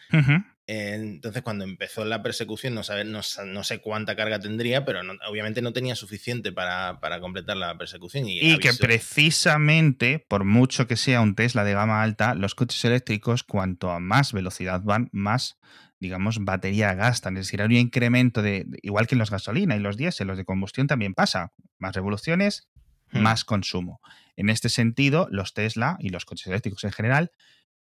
Eh, 0.66 0.94
Entonces, 0.96 1.42
cuando 1.44 1.66
empezó 1.66 2.06
la 2.06 2.24
persecución, 2.24 2.74
no, 2.74 2.84
sabe- 2.84 3.04
no, 3.04 3.20
no 3.46 3.64
sé 3.66 3.80
cuánta 3.80 4.16
carga 4.16 4.40
tendría, 4.40 4.86
pero 4.86 5.04
no- 5.04 5.16
obviamente 5.28 5.62
no 5.62 5.74
tenía 5.74 5.94
suficiente 5.96 6.54
para, 6.54 7.02
para 7.02 7.20
completar 7.20 7.58
la 7.58 7.78
persecución. 7.78 8.28
Y, 8.30 8.40
Y 8.40 8.58
que 8.60 8.70
precisamente, 8.74 10.26
por 10.28 10.46
mucho 10.46 10.88
que 10.88 10.96
sea 10.96 11.22
un 11.22 11.36
Tesla 11.36 11.64
de 11.64 11.74
gama 11.74 12.02
alta, 12.02 12.34
los 12.36 12.56
coches 12.56 12.84
eléctricos, 12.86 13.44
cuanto 13.44 13.92
a 13.92 14.00
más 14.00 14.32
velocidad 14.34 14.82
van, 14.84 15.10
más, 15.12 15.58
digamos, 16.04 16.38
batería 16.44 16.94
gastan. 16.94 17.38
Es 17.38 17.48
decir, 17.48 17.62
hay 17.62 17.66
un 17.68 17.74
incremento 17.74 18.42
de, 18.44 18.68
igual 18.84 19.08
que 19.08 19.16
en 19.16 19.20
los 19.20 19.32
gasolina 19.32 19.76
y 19.76 19.80
los 19.80 19.98
diésel, 19.98 20.28
los 20.28 20.38
de 20.38 20.46
combustión 20.46 20.86
también 20.86 21.14
pasa. 21.16 21.52
Más 21.80 21.96
revoluciones, 21.96 22.68
Hmm. 23.12 23.22
más 23.22 23.46
consumo. 23.46 24.00
En 24.36 24.50
este 24.50 24.70
sentido, 24.70 25.28
los 25.30 25.54
Tesla 25.54 25.98
y 26.00 26.10
los 26.10 26.26
coches 26.26 26.48
eléctricos 26.48 26.84
en 26.84 26.92
general, 26.92 27.32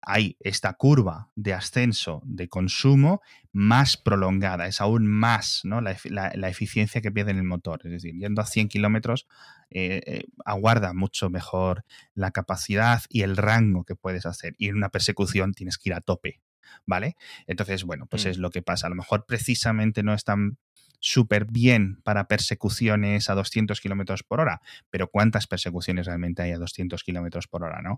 hay 0.01 0.37
esta 0.39 0.73
curva 0.73 1.29
de 1.35 1.53
ascenso 1.53 2.21
de 2.25 2.47
consumo 2.47 3.21
más 3.51 3.95
prolongada, 3.97 4.65
es 4.65 4.79
aún 4.81 5.05
más 5.05 5.61
¿no? 5.65 5.81
la, 5.81 5.91
efi- 5.95 6.09
la- 6.09 6.31
la 6.35 6.49
eficiencia 6.49 7.01
que 7.01 7.11
pierde 7.11 7.31
en 7.31 7.37
el 7.37 7.43
motor. 7.43 7.81
Es 7.83 7.91
decir, 7.91 8.15
yendo 8.15 8.41
a 8.41 8.45
100 8.45 8.69
kilómetros, 8.69 9.27
eh, 9.69 10.01
eh, 10.07 10.23
aguarda 10.45 10.93
mucho 10.93 11.29
mejor 11.29 11.83
la 12.15 12.31
capacidad 12.31 13.03
y 13.09 13.21
el 13.21 13.35
rango 13.37 13.83
que 13.83 13.95
puedes 13.95 14.25
hacer. 14.25 14.55
Y 14.57 14.69
en 14.69 14.77
una 14.77 14.89
persecución 14.89 15.53
tienes 15.53 15.77
que 15.77 15.89
ir 15.89 15.93
a 15.95 16.01
tope, 16.01 16.39
¿vale? 16.85 17.15
Entonces, 17.47 17.83
bueno, 17.83 18.05
pues 18.07 18.25
Mm. 18.25 18.29
es 18.29 18.37
lo 18.37 18.49
que 18.51 18.61
pasa. 18.61 18.87
A 18.87 18.89
lo 18.89 18.95
mejor 18.95 19.25
precisamente 19.25 20.03
no 20.03 20.13
están 20.13 20.57
súper 21.01 21.45
bien 21.45 22.01
para 22.03 22.27
persecuciones 22.27 23.29
a 23.29 23.35
200 23.35 23.79
kilómetros 23.79 24.23
por 24.23 24.41
hora, 24.41 24.61
pero 24.89 25.07
¿cuántas 25.09 25.47
persecuciones 25.47 26.05
realmente 26.05 26.41
hay 26.41 26.51
a 26.51 26.57
200 26.57 27.03
kilómetros 27.03 27.47
por 27.47 27.63
hora, 27.63 27.81
no? 27.81 27.97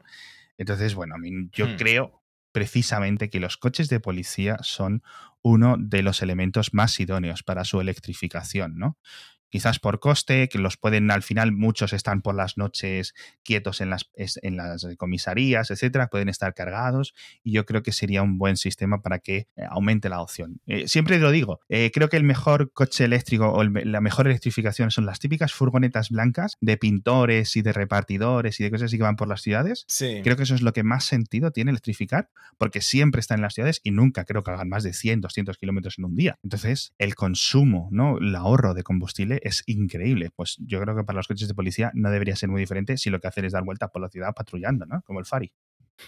Entonces, 0.58 0.96
bueno, 0.96 1.16
yo 1.54 1.66
Hmm. 1.68 1.76
creo 1.78 2.22
precisamente 2.52 3.30
que 3.30 3.40
los 3.40 3.58
coches 3.58 3.90
de 3.90 4.00
policía 4.00 4.58
son 4.62 5.04
uno 5.42 5.76
de 5.80 6.04
los 6.04 6.22
elementos 6.22 6.74
más 6.74 7.00
idóneos 7.00 7.44
para 7.44 7.66
su 7.66 7.82
electrificación, 7.82 8.78
¿no? 8.78 8.98
Quizás 9.52 9.80
por 9.80 10.00
coste, 10.00 10.48
que 10.48 10.58
los 10.58 10.78
pueden, 10.78 11.12
al 11.12 11.24
final 11.24 11.52
muchos 11.52 11.92
están 11.92 12.22
por 12.22 12.34
las 12.36 12.58
noches 12.58 13.14
quietos 13.44 13.82
en 13.82 13.90
las, 13.90 14.10
en 14.16 14.56
las 14.56 14.88
comisarías, 14.98 15.70
etcétera, 15.72 16.08
pueden 16.08 16.30
estar 16.30 16.54
cargados 16.54 17.14
y 17.44 17.52
yo 17.52 17.66
creo 17.66 17.84
que 17.84 17.92
sería 17.92 18.24
un 18.24 18.38
buen 18.38 18.56
sistema 18.56 19.02
para 19.02 19.20
que 19.20 19.50
eh, 19.58 19.64
aumente 19.70 20.08
la 20.08 20.22
opción. 20.22 20.62
Eh, 20.68 20.88
siempre 20.88 21.20
lo 21.20 21.32
digo, 21.32 21.60
eh, 21.68 21.92
creo 21.94 22.08
que 22.08 22.16
el 22.16 22.24
mejor 22.24 22.72
coche 22.72 23.04
eléctrico 23.04 23.50
o 23.50 23.62
el 23.62 23.74
la 23.92 24.00
mejor 24.00 24.28
electrificación 24.28 24.90
son 24.90 25.06
las 25.06 25.20
típicas 25.20 25.52
furgonetas 25.52 26.12
blancas 26.12 26.56
de 26.62 26.78
pintores 26.78 27.58
y 27.58 27.62
de 27.62 27.74
repartidores 27.74 28.58
y 28.60 28.64
de 28.64 28.72
cosas 28.72 28.86
así 28.86 28.98
que 28.98 29.04
van 29.04 29.18
por 29.18 29.28
las 29.28 29.42
ciudades. 29.42 29.84
Sí. 29.90 30.22
Creo 30.24 30.38
que 30.38 30.44
eso 30.44 30.56
es 30.56 30.62
lo 30.62 30.72
que 30.72 30.84
más 30.84 31.04
sentido 31.04 31.52
tiene 31.52 31.72
electrificar, 31.72 32.30
porque 32.58 32.80
siempre 32.80 33.20
están 33.20 33.40
en 33.40 33.42
las 33.42 33.56
ciudades 33.56 33.82
y 33.84 33.92
nunca 33.92 34.24
creo 34.24 34.44
que 34.44 34.52
hagan 34.52 34.70
más 34.70 34.84
de 34.84 34.94
100, 34.94 35.20
200 35.32 35.58
kilómetros 35.58 35.98
en 35.98 36.06
un 36.06 36.16
día. 36.16 36.38
Entonces, 36.44 36.94
el 36.98 37.16
consumo, 37.16 37.90
¿no? 37.92 38.18
El 38.18 38.36
ahorro 38.36 38.74
de 38.74 38.84
combustible 38.84 39.40
es 39.44 39.64
increíble. 39.66 40.30
Pues 40.36 40.58
yo 40.60 40.80
creo 40.82 40.96
que 40.96 41.04
para 41.04 41.18
los 41.18 41.28
coches 41.28 41.48
de 41.48 41.54
policía 41.54 41.92
no 41.94 42.12
debería 42.12 42.36
ser 42.36 42.50
muy 42.50 42.62
diferente 42.62 42.98
si 42.98 43.10
lo 43.10 43.20
que 43.20 43.28
hacen 43.28 43.46
es 43.46 43.54
dar 43.54 43.64
vueltas 43.64 43.90
por 43.92 44.02
la 44.02 44.10
ciudad 44.10 44.34
patrullando, 44.36 44.86
¿no? 44.86 45.02
Como 45.02 45.20
el 45.20 45.26
Fari. 45.26 45.52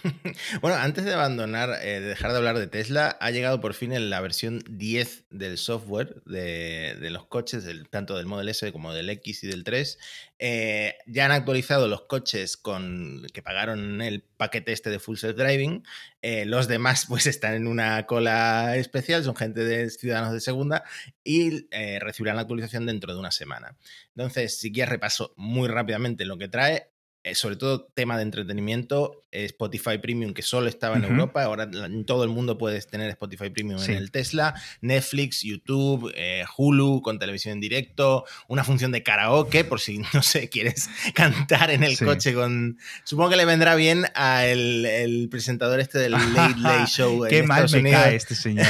Bueno, 0.60 0.76
antes 0.76 1.04
de 1.04 1.12
abandonar, 1.12 1.70
eh, 1.82 2.00
de 2.00 2.08
dejar 2.08 2.32
de 2.32 2.38
hablar 2.38 2.58
de 2.58 2.66
Tesla, 2.66 3.16
ha 3.20 3.30
llegado 3.30 3.60
por 3.60 3.74
fin 3.74 3.92
en 3.92 4.10
la 4.10 4.20
versión 4.20 4.62
10 4.68 5.26
del 5.30 5.58
software 5.58 6.22
de, 6.24 6.96
los 7.10 7.26
coches, 7.26 7.66
tanto 7.90 8.16
del 8.16 8.26
Model 8.26 8.48
S 8.48 8.70
como 8.72 8.92
del 8.92 9.10
X 9.10 9.44
y 9.44 9.46
del 9.48 9.64
3. 9.64 9.98
Eh, 10.38 10.96
ya 11.06 11.26
han 11.26 11.32
actualizado 11.32 11.88
los 11.88 12.02
coches 12.02 12.56
con 12.56 13.26
que 13.32 13.42
pagaron 13.42 14.02
el 14.02 14.22
paquete 14.22 14.72
este 14.72 14.90
de 14.90 14.98
Full 14.98 15.16
Self 15.16 15.36
Driving. 15.36 15.84
Eh, 16.22 16.44
los 16.44 16.68
demás, 16.68 17.06
pues, 17.08 17.26
están 17.26 17.54
en 17.54 17.66
una 17.66 18.06
cola 18.06 18.76
especial, 18.76 19.24
son 19.24 19.36
gente 19.36 19.64
de 19.64 19.90
ciudadanos 19.90 20.32
de 20.32 20.40
segunda 20.40 20.84
y 21.22 21.66
recibirán 22.00 22.36
la 22.36 22.42
actualización 22.42 22.86
dentro 22.86 23.12
de 23.12 23.20
una 23.20 23.30
semana. 23.30 23.76
Entonces, 24.16 24.58
si 24.58 24.72
quieres 24.72 24.90
repaso 24.90 25.32
muy 25.36 25.68
rápidamente 25.68 26.24
lo 26.24 26.38
que 26.38 26.48
trae, 26.48 26.90
sobre 27.34 27.56
todo 27.56 27.86
tema 27.94 28.16
de 28.16 28.22
entretenimiento, 28.22 29.23
Spotify 29.34 29.98
Premium, 29.98 30.32
que 30.32 30.42
solo 30.42 30.68
estaba 30.68 30.96
en. 30.96 31.04
Europa, 31.04 31.42
ahora 31.44 31.68
todo 32.06 32.24
el 32.24 32.30
mundo 32.30 32.56
puedes 32.56 32.86
tener 32.86 33.10
Spotify 33.10 33.50
Premium 33.50 33.78
Sí. 33.78 33.92
en 33.92 33.98
el 33.98 34.10
Tesla, 34.10 34.54
Netflix, 34.80 35.42
YouTube, 35.42 36.12
eh, 36.14 36.44
Hulu 36.56 37.02
con 37.02 37.18
televisión 37.18 37.54
en 37.54 37.60
directo, 37.60 38.24
una 38.48 38.64
función 38.64 38.92
de 38.92 39.02
karaoke, 39.02 39.64
por 39.64 39.80
si, 39.80 39.98
no 40.14 40.22
sé, 40.22 40.48
quieres 40.48 40.88
cantar 41.14 41.70
en 41.70 41.82
el 41.84 41.96
Sí. 41.96 42.04
coche 42.04 42.34
con... 42.34 42.78
Supongo 43.04 43.30
que 43.30 43.36
le 43.36 43.44
vendrá 43.44 43.74
bien 43.74 44.04
al 44.14 44.86
el 44.86 45.28
presentador 45.30 45.80
este 45.80 45.98
del 45.98 46.12
Late 46.12 46.54
Late 46.60 46.86
Show. 46.90 47.24
en 47.24 47.30
Qué 47.30 47.42
mal 47.42 47.64
Estados 47.64 47.72
me 47.74 47.78
Unidos. 47.80 48.02
cae 48.02 48.16
este 48.16 48.34
señor. 48.34 48.66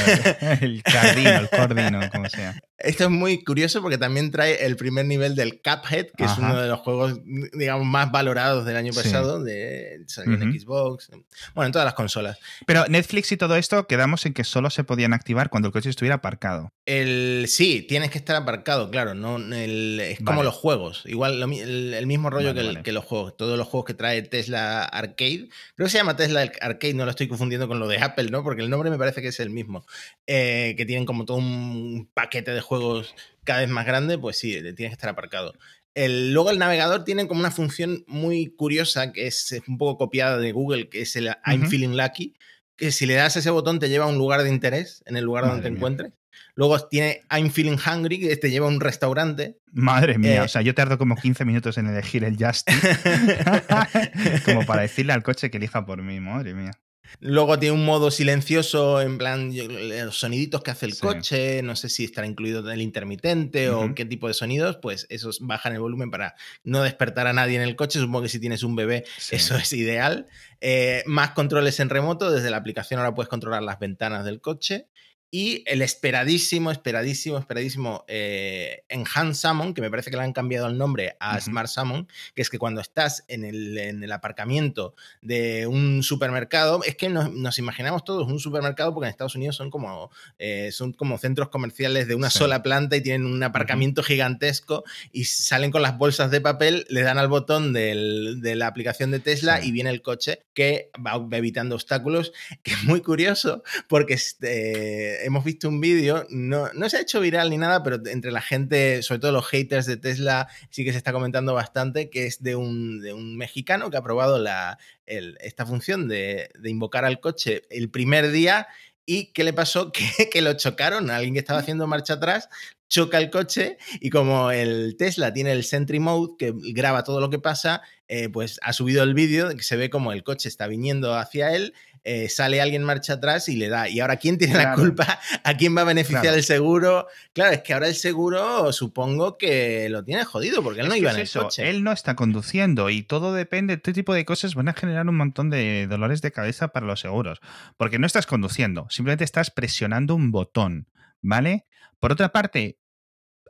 el 0.61 0.83
cardino, 0.83 1.29
el 1.39 1.49
cordino, 1.49 1.99
como 2.11 2.29
sea. 2.29 2.59
Esto 2.77 3.05
es 3.05 3.09
muy 3.09 3.43
curioso 3.43 3.81
porque 3.81 3.97
también 3.97 4.31
trae 4.31 4.65
el 4.65 4.75
primer 4.75 5.05
nivel 5.05 5.33
del 5.35 5.61
Cuphead, 5.61 6.07
que 6.17 6.25
es 6.25 6.37
uno 6.37 6.61
de 6.61 6.67
los 6.67 6.79
juegos, 6.81 7.19
digamos, 7.53 7.85
más 7.87 8.11
valorados 8.11 8.65
del 8.65 8.75
año 8.75 8.91
Sí. 8.93 8.99
pasado, 9.01 9.43
de 9.43 10.03
salió 10.07 10.37
en. 10.55 10.61
Xbox, 10.61 11.09
bueno, 11.53 11.67
en 11.67 11.71
todas 11.71 11.85
las 11.85 11.93
consolas. 11.93 12.37
Pero 12.65 12.85
Netflix 12.87 13.31
y 13.31 13.37
todo 13.37 13.55
esto 13.55 13.87
quedamos 13.87 14.25
en 14.25 14.33
que 14.33 14.43
solo 14.43 14.69
se 14.69 14.83
podían 14.83 15.13
activar 15.13 15.49
cuando 15.49 15.67
el 15.67 15.73
coche 15.73 15.89
estuviera 15.89 16.15
aparcado. 16.15 16.71
El, 16.85 17.45
sí, 17.47 17.81
tienes 17.87 18.11
que 18.11 18.17
estar 18.17 18.35
aparcado, 18.35 18.89
claro, 18.91 19.13
no 19.13 19.37
el- 19.37 19.99
es 19.99 20.19
como 20.19 20.43
los 20.43 20.53
juegos, 20.55 21.03
igual 21.05 21.39
lo 21.39 21.45
el, 21.47 21.93
el 21.93 22.07
mismo 22.07 22.29
rollo 22.29 22.47
Vale, 22.49 22.55
que, 22.55 22.67
el- 22.67 22.73
vale. 22.75 22.83
que 22.83 22.91
los 22.91 23.03
juegos, 23.05 23.35
todos 23.37 23.57
los 23.57 23.67
juegos 23.67 23.85
que 23.85 23.93
trae 23.93 24.21
Tesla 24.21 24.83
Arcade, 24.85 25.49
creo 25.75 25.85
que 25.85 25.89
se 25.89 25.97
llama 25.97 26.15
Tesla 26.15 26.49
Arcade, 26.61 26.93
no 26.93 27.05
lo 27.05 27.09
estoy 27.11 27.27
confundiendo 27.27 27.67
con 27.67 27.79
lo 27.79 27.87
de 27.87 27.97
Apple, 27.99 28.29
¿no? 28.31 28.43
Porque 28.43 28.61
el 28.61 28.69
nombre 28.69 28.89
me 28.89 28.97
parece 28.97 29.21
que 29.21 29.29
es 29.29 29.39
el 29.39 29.49
mismo, 29.49 29.85
eh, 30.27 30.73
que 30.77 30.85
tienen 30.85 31.05
como 31.05 31.25
todo 31.25 31.37
un 31.37 32.09
paquete 32.13 32.51
de 32.51 32.61
juegos 32.61 33.13
cada 33.43 33.59
vez 33.59 33.69
más 33.69 33.85
grande, 33.85 34.17
pues 34.17 34.37
sí, 34.37 34.53
tienes 34.53 34.75
que 34.75 34.85
estar 34.87 35.09
aparcado. 35.09 35.53
El, 35.95 36.33
luego 36.33 36.51
el 36.51 36.59
navegador 36.59 37.03
tiene 37.05 37.27
como 37.27 37.39
una 37.39 37.51
función 37.51 38.03
muy 38.07 38.47
curiosa 38.55 39.11
que 39.13 39.27
es, 39.27 39.55
un 39.67 39.77
poco 39.77 39.97
copiada 39.97 40.37
de 40.37 40.51
Google, 40.51 40.89
que 40.89 41.01
es 41.01 41.15
el 41.15 41.29
I'm 41.45 41.67
feeling 41.69 41.95
lucky, 41.95 42.35
que 42.75 42.91
si 42.91 43.05
le 43.05 43.13
das 43.15 43.37
ese 43.37 43.49
botón 43.49 43.79
te 43.79 43.87
lleva 43.89 44.05
a 44.05 44.09
un 44.09 44.17
lugar 44.17 44.43
de 44.43 44.49
interés 44.49 45.01
en 45.05 45.15
el 45.17 45.23
lugar 45.23 45.45
donde 45.45 45.63
te 45.63 45.69
mía. 45.69 45.77
encuentres. 45.77 46.11
Luego 46.55 46.85
tiene 46.87 47.21
I'm 47.31 47.49
feeling 47.49 47.77
hungry, 47.77 48.19
que 48.19 48.35
te 48.35 48.51
lleva 48.51 48.65
a 48.65 48.69
un 48.69 48.81
restaurante. 48.81 49.57
Madre 49.71 50.17
mía, 50.17 50.35
Eh. 50.35 50.41
o 50.41 50.47
sea, 50.49 50.61
yo 50.61 50.75
tardo 50.75 50.97
como 50.97 51.15
15 51.15 51.45
minutos 51.45 51.77
en 51.77 51.87
elegir 51.87 52.25
el 52.25 52.35
Justin. 52.37 52.75
como 54.45 54.65
para 54.65 54.81
decirle 54.81 55.13
al 55.13 55.23
coche 55.23 55.49
que 55.49 55.57
elija 55.57 55.85
por 55.85 56.01
mí, 56.01 56.19
madre 56.19 56.53
mía. 56.53 56.71
Luego 57.19 57.57
tiene 57.59 57.73
un 57.75 57.85
modo 57.85 58.11
silencioso, 58.11 59.01
en 59.01 59.17
plan 59.17 59.51
yo- 59.53 59.67
los 59.67 60.17
soniditos 60.19 60.61
que 60.63 60.71
hace 60.71 60.85
el 60.85 60.93
Sí. 60.93 60.99
coche, 61.01 61.61
no 61.63 61.75
sé 61.75 61.89
si 61.89 62.03
estará 62.03 62.27
incluido 62.27 62.69
el 62.69 62.81
intermitente 62.81 63.69
o 63.69 63.93
qué 63.95 64.05
tipo 64.05 64.27
de 64.27 64.33
sonidos, 64.33 64.77
pues 64.81 65.07
esos 65.09 65.39
bajan 65.41 65.73
el 65.73 65.79
volumen 65.79 66.11
para 66.11 66.35
no 66.63 66.81
despertar 66.83 67.27
a 67.27 67.33
nadie 67.33 67.55
en 67.55 67.61
el 67.61 67.75
coche. 67.75 67.99
Supongo 67.99 68.23
que 68.23 68.29
si 68.29 68.39
tienes 68.39 68.63
un 68.63 68.75
bebé 68.75 69.05
Sí. 69.17 69.35
eso 69.37 69.55
es 69.55 69.71
ideal. 69.73 70.27
Eh, 70.61 71.03
más 71.05 71.31
controles 71.31 71.79
en 71.79 71.89
remoto, 71.89 72.31
desde 72.31 72.49
la 72.49 72.57
aplicación 72.57 72.99
ahora 72.99 73.13
puedes 73.15 73.29
controlar 73.29 73.63
las 73.63 73.79
ventanas 73.79 74.25
del 74.25 74.41
coche. 74.41 74.87
Y 75.31 75.63
el 75.65 75.81
esperadísimo, 75.81 76.71
esperadísimo, 76.71 77.37
esperadísimo 77.37 78.05
eh, 78.07 78.83
Enhanced 78.87 79.49
Summon, 79.49 79.73
que 79.73 79.81
me 79.81 79.89
parece 79.89 80.09
que 80.09 80.15
le 80.15 80.23
han 80.23 80.31
cambiado 80.31 80.67
el 80.67 80.77
nombre 80.77 81.17
a. 81.19 81.39
Smart 81.41 81.67
Summon, 81.67 82.07
que 82.35 82.41
es 82.41 82.49
que 82.49 82.57
cuando 82.57 82.79
estás 82.79 83.25
en 83.27 83.43
el, 83.43 83.77
en 83.77 84.01
el 84.03 84.11
aparcamiento 84.13 84.95
de 85.21 85.67
un 85.67 86.03
supermercado, 86.03 86.83
es 86.85 86.95
que 86.95 87.09
nos, 87.09 87.33
nos 87.33 87.59
imaginamos 87.59 88.05
todos 88.05 88.27
un 88.31 88.39
supermercado 88.39 88.93
porque 88.93 89.07
en 89.07 89.11
Estados 89.11 89.35
Unidos 89.35 89.57
son 89.57 89.69
como, 89.69 90.09
eh, 90.39 90.69
son 90.71 90.93
como 90.93 91.17
centros 91.17 91.49
comerciales 91.49 92.07
de 92.07 92.15
una 92.15 92.29
Sí. 92.29 92.39
sola 92.39 92.63
planta 92.63 92.95
y 92.95 93.01
tienen 93.01 93.25
un 93.25 93.43
aparcamiento 93.43 94.03
gigantesco 94.03 94.83
y 95.11 95.25
salen 95.25 95.69
con 95.71 95.81
las 95.81 95.97
bolsas 95.97 96.31
de 96.31 96.39
papel, 96.39 96.85
le 96.89 97.01
dan 97.01 97.17
al 97.17 97.27
botón 97.27 97.73
del- 97.73 98.39
de 98.41 98.55
la 98.55 98.67
aplicación 98.67 99.11
de 99.11 99.19
Tesla 99.19 99.59
Sí. 99.61 99.67
y 99.67 99.71
viene 99.71 99.89
el 99.89 100.01
coche 100.01 100.45
que 100.53 100.91
va 101.05 101.21
evitando 101.37 101.75
obstáculos, 101.75 102.31
que 102.63 102.71
es 102.71 102.83
muy 102.83 103.01
curioso 103.01 103.63
porque 103.89 104.13
este, 104.13 105.14
hemos 105.23 105.43
visto 105.43 105.69
un 105.69 105.79
vídeo, 105.79 106.25
no, 106.29 106.69
no 106.73 106.89
se 106.89 106.97
ha 106.97 107.01
hecho 107.01 107.19
viral 107.19 107.49
ni 107.49 107.57
nada, 107.57 107.83
pero 107.83 107.99
entre 108.07 108.31
la 108.31 108.41
gente, 108.41 109.01
sobre 109.03 109.19
todo 109.19 109.31
los 109.31 109.47
haters 109.47 109.85
de 109.85 109.97
Tesla, 109.97 110.47
sí 110.69 110.83
que 110.83 110.91
se 110.91 110.97
está 110.97 111.13
comentando 111.13 111.53
bastante, 111.53 112.09
que 112.09 112.25
es 112.25 112.43
de 112.43 112.55
un, 112.55 113.01
de 113.01 113.13
un 113.13 113.37
mexicano 113.37 113.89
que 113.89 113.97
ha 113.97 114.03
probado 114.03 114.39
la, 114.39 114.77
esta 115.05 115.65
función 115.65 116.07
de, 116.07 116.49
de 116.59 116.69
invocar 116.69 117.05
al 117.05 117.19
coche 117.19 117.63
el 117.69 117.89
primer 117.89 118.31
día. 118.31 118.67
¿Y 119.07 119.31
qué 119.33 119.43
le 119.43 119.53
pasó? 119.53 119.91
Que, 120.17 120.29
que 120.29 120.41
lo 120.41 120.53
chocaron. 120.53 121.11
Alguien 121.11 121.33
que 121.33 121.39
estaba 121.39 121.59
haciendo 121.59 121.85
marcha 121.87 122.13
atrás 122.13 122.49
choca 122.87 123.17
el 123.17 123.29
coche 123.29 123.77
y 123.99 124.09
como 124.09 124.51
el 124.51 124.95
Tesla 124.97 125.33
tiene 125.33 125.51
el 125.51 125.63
Sentry 125.63 125.99
Mode 125.99 126.33
que 126.37 126.53
graba 126.73 127.03
todo 127.03 127.19
lo 127.19 127.29
que 127.29 127.39
pasa, 127.39 127.81
eh, 128.07 128.29
pues 128.29 128.59
ha 128.61 128.73
subido 128.73 129.03
el 129.03 129.13
vídeo 129.13 129.49
de 129.49 129.55
que 129.55 129.63
se 129.63 129.75
ve 129.77 129.89
como 129.89 130.11
el 130.11 130.23
coche 130.23 130.49
está 130.49 130.67
viniendo 130.67 131.15
hacia 131.15 131.53
él, 131.55 131.73
eh, 132.03 132.29
sale 132.29 132.61
alguien 132.61 132.83
marcha 132.83 133.13
atrás 133.13 133.49
y 133.49 133.55
le 133.55 133.67
da. 133.67 133.89
Y 133.89 133.99
ahora, 133.99 134.17
¿quién 134.17 134.37
tiene 134.37 134.53
la 134.53 134.75
culpa? 134.75 135.19
¿A 135.43 135.57
quién 135.57 135.75
va 135.75 135.81
a 135.81 135.85
beneficiar 135.85 136.21
Claro. 136.21 136.37
el 136.37 136.43
seguro? 136.43 137.07
Claro, 137.33 137.53
es 137.53 137.61
que 137.63 137.73
ahora 137.73 137.87
el 137.87 137.95
seguro 137.95 138.71
supongo 138.73 139.39
que 139.39 139.89
lo 139.89 140.03
tiene 140.03 140.23
jodido 140.23 140.61
porque 140.61 140.81
él 140.81 140.87
no 140.87 140.93
Es 140.93 140.99
iba 141.01 141.09
es 141.09 141.15
en 141.15 141.21
el 141.23 141.29
coche. 141.45 141.67
Él 141.67 141.83
no 141.83 141.91
está 141.91 142.15
conduciendo 142.15 142.91
y 142.91 143.01
todo 143.01 143.33
depende. 143.33 143.73
Este 143.73 143.91
tipo 143.91 144.13
de 144.13 144.23
cosas 144.23 144.53
van 144.53 144.67
a 144.69 144.73
generar 144.73 145.07
un 145.09 145.17
montón 145.17 145.49
de 145.49 145.87
dolores 145.87 146.21
de 146.21 146.31
cabeza 146.31 146.67
para 146.67 146.85
los 146.85 146.99
seguros. 146.99 147.39
Porque 147.75 147.97
no 147.97 148.05
estás 148.05 148.27
conduciendo, 148.27 148.85
simplemente 148.91 149.23
estás 149.23 149.49
presionando 149.49 150.13
un 150.13 150.31
botón, 150.31 150.87
¿vale? 151.21 151.65
Por 151.99 152.11
otra 152.11 152.31
parte, 152.31 152.77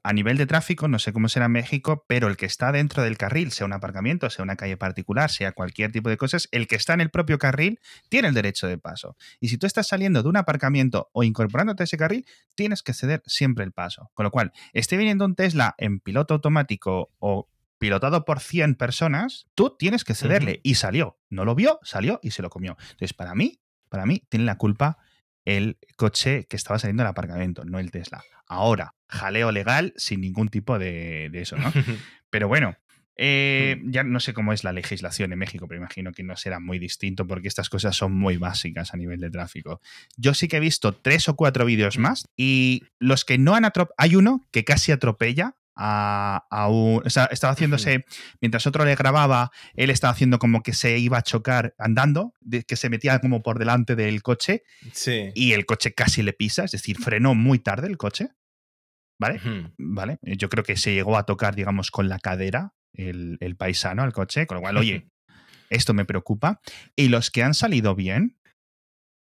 a 0.06 0.14
nivel 0.14 0.38
de 0.38 0.46
tráfico, 0.46 0.88
no 0.88 1.00
sé 1.00 1.14
cómo 1.14 1.30
será 1.30 1.48
en 1.48 1.54
México, 1.54 2.06
pero 2.08 2.28
el 2.28 2.38
que 2.38 2.46
está 2.46 2.72
dentro 2.72 3.02
del 3.02 3.18
carril, 3.18 3.52
sea 3.52 3.66
un 3.66 3.74
aparcamiento, 3.74 4.30
sea 4.30 4.44
una 4.44 4.56
calle 4.56 4.78
particular, 4.78 5.32
sea 5.32 5.52
cualquier 5.52 5.92
tipo 5.92 6.10
de 6.10 6.18
cosas, 6.18 6.48
el 6.52 6.68
que 6.68 6.76
está 6.76 6.94
en 6.94 7.02
el 7.02 7.10
propio 7.10 7.40
carril 7.40 7.80
tiene 8.08 8.28
el 8.28 8.36
derecho 8.36 8.68
de 8.68 8.78
paso. 8.78 9.18
Y 9.40 9.50
si 9.50 9.58
tú 9.58 9.66
estás 9.66 9.88
saliendo 9.88 10.22
de 10.22 10.30
un 10.30 10.38
aparcamiento 10.38 11.10
o 11.12 11.24
incorporándote 11.24 11.82
a 11.82 11.86
ese 11.86 11.98
carril, 11.98 12.28
tienes 12.54 12.84
que 12.84 12.94
ceder 12.94 13.24
siempre 13.26 13.64
el 13.64 13.72
paso. 13.72 14.12
Con 14.14 14.26
lo 14.26 14.30
cual, 14.30 14.54
esté 14.74 14.96
viniendo 14.96 15.26
un 15.26 15.34
Tesla 15.34 15.74
en 15.80 16.00
piloto 16.00 16.36
automático 16.36 17.12
o 17.18 17.50
pilotado 17.80 18.26
por 18.26 18.42
100 18.42 18.76
personas, 18.76 19.48
tú 19.56 19.76
tienes 19.76 20.04
que 20.04 20.14
cederle. 20.14 20.60
Y 20.62 20.76
salió. 20.76 21.18
No 21.32 21.46
lo 21.46 21.56
vio, 21.56 21.80
salió 21.82 22.20
y 22.22 22.30
se 22.30 22.44
lo 22.44 22.52
comió. 22.52 22.78
Entonces, 22.80 23.14
para 23.14 23.34
mí, 23.34 23.60
para 23.90 24.06
mí, 24.06 24.22
tiene 24.30 24.46
la 24.46 24.60
culpa 24.60 25.00
el 25.46 25.78
coche 25.96 26.46
que 26.50 26.56
estaba 26.56 26.80
saliendo 26.80 27.04
del 27.04 27.12
aparcamiento, 27.12 27.64
no 27.66 27.80
el 27.80 27.92
Tesla. 27.92 28.24
Ahora, 28.48 28.96
jaleo 29.08 29.52
legal 29.52 29.94
sin 29.96 30.22
ningún 30.22 30.50
tipo 30.50 30.78
de, 30.78 31.30
de 31.32 31.42
eso, 31.42 31.56
¿no? 31.58 31.72
Pero 32.30 32.48
bueno, 32.48 32.76
eh, 33.18 33.82
ya 33.86 34.04
no 34.04 34.20
sé 34.20 34.34
cómo 34.34 34.52
es 34.52 34.64
la 34.64 34.74
legislación 34.74 35.32
en 35.32 35.40
México, 35.40 35.68
pero 35.68 35.80
imagino 35.80 36.12
que 36.12 36.24
no 36.24 36.36
será 36.36 36.60
muy 36.60 36.80
distinto 36.80 37.26
porque 37.26 37.48
estas 37.48 37.70
cosas 37.70 37.96
son 37.96 38.14
muy 38.14 38.38
básicas 38.38 38.94
a 38.94 38.98
nivel 38.98 39.22
de 39.22 39.30
tráfico. 39.30 39.80
Yo 40.18 40.34
sí 40.34 40.48
que 40.48 40.58
he 40.58 40.60
visto 40.60 40.94
tres 40.94 41.30
o 41.30 41.36
cuatro 41.36 41.66
vídeos 41.66 41.98
más 41.98 42.28
y 42.36 42.84
los 43.00 43.24
que 43.24 43.38
no 43.38 43.56
han 43.56 43.64
atropellado, 43.64 43.96
hay 43.98 44.16
uno 44.16 44.42
que 44.52 44.66
casi 44.66 44.92
atropella. 44.92 45.56
A, 45.76 46.46
a 46.50 46.70
un, 46.70 47.02
o 47.06 47.10
sea, 47.10 47.26
estaba 47.26 47.52
haciéndose, 47.54 48.06
mientras 48.40 48.66
otro 48.66 48.86
le 48.86 48.96
grababa, 48.96 49.52
él 49.74 49.90
estaba 49.90 50.12
haciendo 50.14 50.40
como 50.40 50.64
que 50.64 50.74
se 50.74 50.98
iba 51.00 51.18
a 51.18 51.22
chocar 51.22 51.76
andando, 51.78 52.34
de- 52.40 52.64
que 52.64 52.76
se 52.78 52.90
metía 52.90 53.20
como 53.20 53.44
por 53.44 53.60
delante 53.60 53.96
del 53.98 54.22
coche 54.24 54.64
Sí. 54.94 55.32
y 55.36 55.52
el 55.54 55.66
coche 55.66 55.94
casi 55.94 56.22
le 56.24 56.32
pisa, 56.34 56.64
es 56.64 56.72
decir, 56.72 56.98
frenó 56.98 57.36
muy 57.36 57.60
tarde 57.60 57.88
el 57.88 57.98
coche. 57.98 58.30
¿Vale? 59.20 59.40
¿Vale? 59.78 60.20
Yo 60.24 60.50
creo 60.50 60.64
que 60.66 60.76
se 60.76 60.94
llegó 60.94 61.18
a 61.18 61.26
tocar, 61.26 61.56
digamos, 61.56 61.90
con 61.90 62.10
la 62.10 62.20
cadera 62.20 62.74
el, 62.94 63.38
el 63.40 63.56
paisano 63.56 64.04
al 64.04 64.12
coche, 64.12 64.46
con 64.46 64.56
lo 64.56 64.62
cual, 64.62 64.76
oye, 64.78 65.08
esto 65.70 65.94
me 65.94 66.04
preocupa. 66.06 66.60
Y 66.98 67.08
los 67.08 67.32
que 67.32 67.42
han 67.44 67.54
salido 67.54 67.96
bien, 67.96 68.38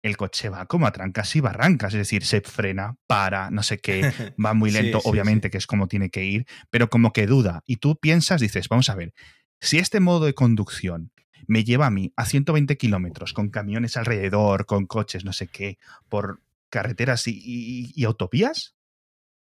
el 0.03 0.17
coche 0.17 0.49
va 0.49 0.65
como 0.67 0.85
a 0.85 0.91
trancas 0.91 1.35
y 1.35 1.39
barrancas, 1.39 1.93
es 1.93 1.97
decir, 1.99 2.25
se 2.25 2.41
frena, 2.41 2.97
para, 3.07 3.49
no 3.49 3.63
sé 3.63 3.79
qué, 3.79 4.13
va 4.43 4.53
muy 4.53 4.69
Sí, 4.71 4.77
lento, 4.81 4.99
sí, 4.99 5.07
obviamente, 5.09 5.49
que 5.49 5.57
es 5.57 5.65
como 5.65 5.87
tiene 5.87 6.09
que 6.11 6.23
ir, 6.25 6.45
pero 6.69 6.89
como 6.89 7.11
que 7.13 7.25
duda. 7.25 7.63
Y 7.65 7.77
tú 7.77 7.95
piensas, 7.97 8.41
dices, 8.41 8.69
vamos 8.69 8.89
a 8.89 8.95
ver, 8.95 9.13
si 9.59 9.79
este 9.79 9.99
modo 10.01 10.25
de 10.25 10.33
conducción 10.33 11.11
me 11.47 11.63
lleva 11.63 11.87
a 11.87 11.89
mí 11.89 12.13
a 12.15 12.25
120 12.25 12.77
kilómetros, 12.77 13.33
con 13.33 13.49
camiones 13.49 13.97
alrededor, 13.97 14.65
con 14.65 14.85
coches, 14.85 15.25
no 15.25 15.33
sé 15.33 15.47
qué, 15.47 15.77
por 16.09 16.41
carreteras 16.69 17.27
y, 17.27 17.31
y- 17.43 17.91
y 17.95 18.03
autovías, 18.05 18.75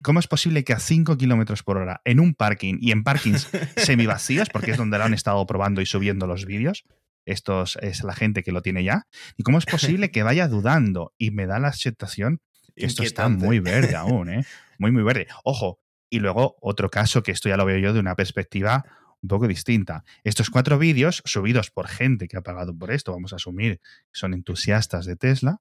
¿cómo 0.03 0.19
es 0.19 0.27
posible 0.27 0.63
que 0.63 0.73
a 0.73 0.79
5 0.79 1.17
kilómetros 1.17 1.63
por 1.63 1.77
hora, 1.77 2.01
en 2.05 2.19
un 2.19 2.33
parking 2.33 2.77
y 2.79 2.91
en 2.91 3.03
parkings 3.03 3.49
semivacíos, 3.77 4.49
porque 4.49 4.71
es 4.71 4.77
donde 4.77 4.97
lo 4.97 5.03
han 5.05 5.13
estado 5.13 5.45
probando 5.45 5.81
y 5.81 5.85
subiendo 5.85 6.27
los 6.27 6.45
vídeos, 6.45 6.85
estos 7.25 7.77
es 7.81 8.03
la 8.03 8.13
gente 8.13 8.43
que 8.43 8.51
lo 8.51 8.61
tiene 8.61 8.83
ya. 8.83 9.07
¿Y 9.37 9.43
cómo 9.43 9.57
es 9.57 9.65
posible 9.99 10.11
que 10.11 10.23
vaya 10.23 10.47
dudando? 10.47 11.13
Y 11.17 11.31
me 11.31 11.45
da 11.45 11.59
la 11.59 11.69
aceptación 11.69 12.39
que 12.75 12.85
esto 12.85 13.03
está 13.03 13.29
muy 13.29 13.59
verde 13.59 13.95
aún, 13.95 14.29
¿eh? 14.29 14.45
Muy, 14.77 14.91
muy 14.91 15.03
verde. 15.03 15.27
Ojo, 15.43 15.79
y 16.09 16.19
luego 16.19 16.57
otro 16.61 16.89
caso 16.89 17.23
que 17.23 17.31
esto 17.31 17.49
ya 17.49 17.57
lo 17.57 17.65
veo 17.65 17.77
yo 17.77 17.93
de 17.93 17.99
una 17.99 18.15
perspectiva 18.15 18.83
un 19.21 19.27
poco 19.29 19.47
distinta. 19.47 20.03
Estos 20.23 20.49
cuatro 20.49 20.77
vídeos 20.77 21.21
subidos 21.25 21.71
por 21.71 21.87
gente 21.87 22.27
que 22.27 22.37
ha 22.37 22.41
pagado 22.41 22.77
por 22.77 22.91
esto, 22.91 23.11
vamos 23.11 23.33
a 23.33 23.37
asumir 23.37 23.79
son 24.11 24.33
entusiastas 24.33 25.05
de 25.05 25.15
Tesla. 25.15 25.57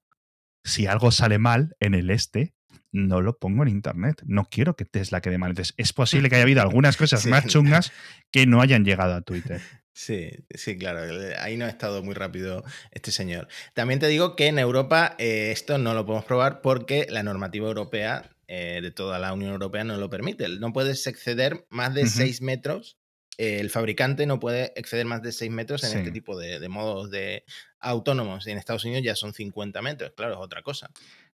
Si 0.65 0.87
algo 0.87 1.11
sale 1.11 1.39
mal 1.39 1.77
en 1.81 1.95
el 1.95 2.11
este, 2.11 2.55
no 2.93 3.21
lo 3.23 3.39
pongo 3.39 3.63
en 3.63 3.69
internet. 3.69 4.23
No 4.27 4.45
quiero 4.51 4.77
que 4.77 4.85
Tesla 4.85 5.21
quede 5.21 5.39
mal. 5.39 5.51
Entonces, 5.51 5.75
es 5.77 5.93
posible 5.93 6.29
que 6.29 6.37
haya 6.37 6.45
habido 6.45 6.63
algunas 6.63 6.97
cosas 6.97 7.23
Sí. 7.23 7.29
más 7.29 7.47
chungas 7.47 7.93
que 8.31 8.47
no 8.47 8.61
hayan 8.61 8.85
llegado 8.85 9.15
a 9.15 9.23
Twitter. 9.23 9.61
Sí, 9.97 10.29
sí, 10.51 10.77
claro. 10.77 11.01
Ahí 11.39 11.57
no 11.57 11.67
ha 11.67 11.69
estado 11.69 12.03
muy 12.03 12.15
rápido 12.15 12.65
este 12.91 13.13
señor. 13.13 13.47
También 13.75 14.01
te 14.01 14.09
digo 14.09 14.35
que 14.35 14.49
en 14.49 14.59
Europa 14.59 15.15
eh, 15.19 15.51
esto 15.53 15.79
no 15.79 15.95
lo 15.95 16.05
podemos 16.05 16.25
probar 16.25 16.61
porque 16.63 17.07
la 17.09 17.23
normativa 17.23 17.69
europea 17.69 18.29
eh, 18.49 18.81
de 18.83 18.91
toda 18.91 19.21
la 19.21 19.33
Unión 19.33 19.53
Europea 19.53 19.85
no 19.85 19.97
lo 19.97 20.11
permite. 20.11 20.49
No 20.49 20.73
puedes 20.73 21.07
exceder 21.07 21.65
más 21.71 21.95
de 21.95 22.03
Ujú. 22.03 22.11
6 22.11 22.43
metros. 22.43 22.99
eh, 23.39 23.59
el 23.61 23.69
fabricante 23.71 24.27
no 24.27 24.39
puede 24.39 24.73
exceder 24.77 25.07
más 25.07 25.21
de 25.23 25.33
6 25.33 25.51
metros 25.51 25.83
en 25.85 25.91
Sí. 25.91 25.99
este 25.99 26.11
tipo 26.13 26.39
de, 26.39 26.61
de 26.61 26.69
modos 26.69 27.11
de 27.11 27.45
autónomos. 27.81 28.47
Y 28.47 28.51
en 28.53 28.59
Estados 28.59 28.85
Unidos 28.85 29.03
ya 29.05 29.17
son 29.17 29.33
50 29.33 29.81
metros. 29.83 30.13
Claro, 30.17 30.35
es 30.35 30.41
otra 30.41 30.63
cosa. 30.63 30.91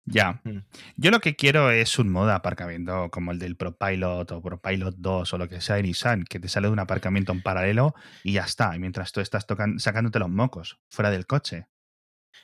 Ya. 0.07 0.41
Mm. 0.45 0.59
Yo 0.97 1.11
lo 1.11 1.21
que 1.21 1.37
quiero 1.37 1.71
es 1.71 1.99
un 1.99 2.11
modo 2.11 2.27
de 2.29 2.33
aparcamiento 2.33 3.11
como 3.11 3.31
el 3.33 3.39
del 3.39 3.57
ProPilot 3.57 4.31
o 4.33 4.43
ProPilot 4.43 4.97
2 4.97 5.33
o 5.35 5.39
lo 5.39 5.49
que 5.49 5.61
sea 5.61 5.77
de 5.77 5.83
Nissan, 5.83 6.25
que 6.25 6.41
te 6.41 6.49
sale 6.49 6.67
de 6.69 6.73
un 6.73 6.79
aparcamiento 6.79 7.33
en 7.33 7.43
paralelo 7.43 7.95
y 8.25 8.33
ya 8.33 8.43
está. 8.45 8.71
Mientras 8.79 9.13
tú 9.13 9.21
estás 9.21 9.47
tocan- 9.47 9.79
sacándote 9.79 10.19
los 10.19 10.31
mocos 10.31 10.81
fuera 10.89 11.11
del 11.11 11.27
coche. 11.27 11.67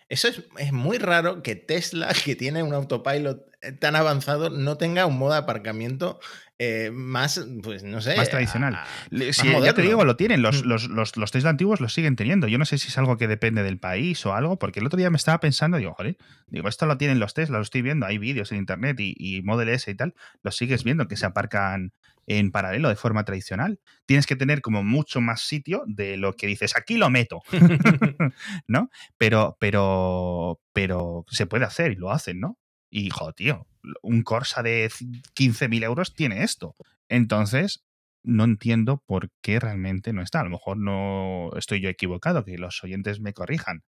Eso 0.08 0.28
es, 0.28 0.44
es 0.58 0.72
muy 0.72 0.98
raro 0.98 1.42
que 1.42 1.56
Tesla, 1.56 2.12
que 2.24 2.36
tiene 2.36 2.62
un 2.62 2.74
autopilot 2.74 3.55
tan 3.80 3.96
avanzado, 3.96 4.50
no 4.50 4.76
tenga 4.76 5.06
un 5.06 5.18
modo 5.18 5.32
de 5.32 5.38
aparcamiento 5.38 6.20
eh, 6.58 6.90
más, 6.92 7.44
pues 7.62 7.82
no 7.82 8.00
sé. 8.00 8.16
Más 8.16 8.30
tradicional. 8.30 8.74
a- 8.76 8.86
más 9.10 9.36
Si, 9.36 9.46
ya 9.62 9.74
te 9.74 9.82
digo, 9.82 10.04
lo 10.06 10.16
tienen. 10.16 10.40
Los, 10.40 10.64
Mm. 10.64 10.68
los, 10.68 10.88
los, 10.88 11.16
los 11.18 11.30
Tesla 11.30 11.50
antiguos 11.50 11.80
los 11.80 11.92
siguen 11.92 12.16
teniendo. 12.16 12.48
Yo 12.48 12.56
no 12.58 12.64
sé 12.64 12.78
si 12.78 12.88
es 12.88 12.96
algo 12.96 13.16
que 13.18 13.28
depende 13.28 13.62
del 13.62 13.78
país 13.78 14.24
o 14.24 14.34
algo, 14.34 14.58
porque 14.58 14.80
el 14.80 14.86
otro 14.86 14.96
día 14.96 15.10
me 15.10 15.18
estaba 15.18 15.38
pensando, 15.40 15.76
digo, 15.76 15.92
joder, 15.94 16.16
digo, 16.46 16.68
esto 16.68 16.86
lo 16.86 16.96
tienen 16.96 17.18
los 17.18 17.34
Tesla, 17.34 17.58
lo 17.58 17.62
estoy 17.62 17.82
viendo, 17.82 18.06
hay 18.06 18.16
vídeos 18.18 18.52
en 18.52 18.58
internet 18.58 18.98
y, 19.00 19.14
y 19.18 19.42
Model 19.42 19.68
S 19.68 19.90
y 19.90 19.94
tal, 19.94 20.14
los 20.42 20.56
sigues 20.56 20.82
viendo 20.84 21.08
que 21.08 21.16
se 21.16 21.26
aparcan 21.26 21.92
en 22.28 22.50
paralelo 22.50 22.88
de 22.88 22.96
forma 22.96 23.24
tradicional. 23.24 23.78
Tienes 24.06 24.26
que 24.26 24.34
tener 24.36 24.60
como 24.62 24.82
mucho 24.82 25.20
más 25.20 25.42
sitio 25.42 25.82
de 25.86 26.16
lo 26.16 26.32
que 26.32 26.46
dices, 26.46 26.74
aquí 26.74 26.96
lo 26.96 27.10
meto, 27.10 27.42
¿no? 28.66 28.90
Pero, 29.18 29.56
pero, 29.60 30.60
pero 30.72 31.24
se 31.28 31.46
puede 31.46 31.64
hacer 31.64 31.92
y 31.92 31.96
lo 31.96 32.10
hacen, 32.10 32.40
¿no? 32.40 32.58
Y, 32.90 33.10
joder, 33.10 33.34
tío, 33.34 33.66
un 34.02 34.22
Corsa 34.22 34.62
de 34.62 34.90
15.000 35.34 35.82
euros 35.84 36.14
tiene 36.14 36.42
esto. 36.42 36.74
Entonces, 37.08 37.84
no 38.22 38.44
entiendo 38.44 39.02
por 39.06 39.30
qué 39.40 39.60
realmente 39.60 40.12
no 40.12 40.22
está. 40.22 40.40
A 40.40 40.44
lo 40.44 40.50
mejor 40.50 40.76
no 40.76 41.50
estoy 41.56 41.80
yo 41.80 41.88
equivocado, 41.88 42.44
que 42.44 42.58
los 42.58 42.82
oyentes 42.82 43.20
me 43.20 43.32
corrijan. 43.32 43.84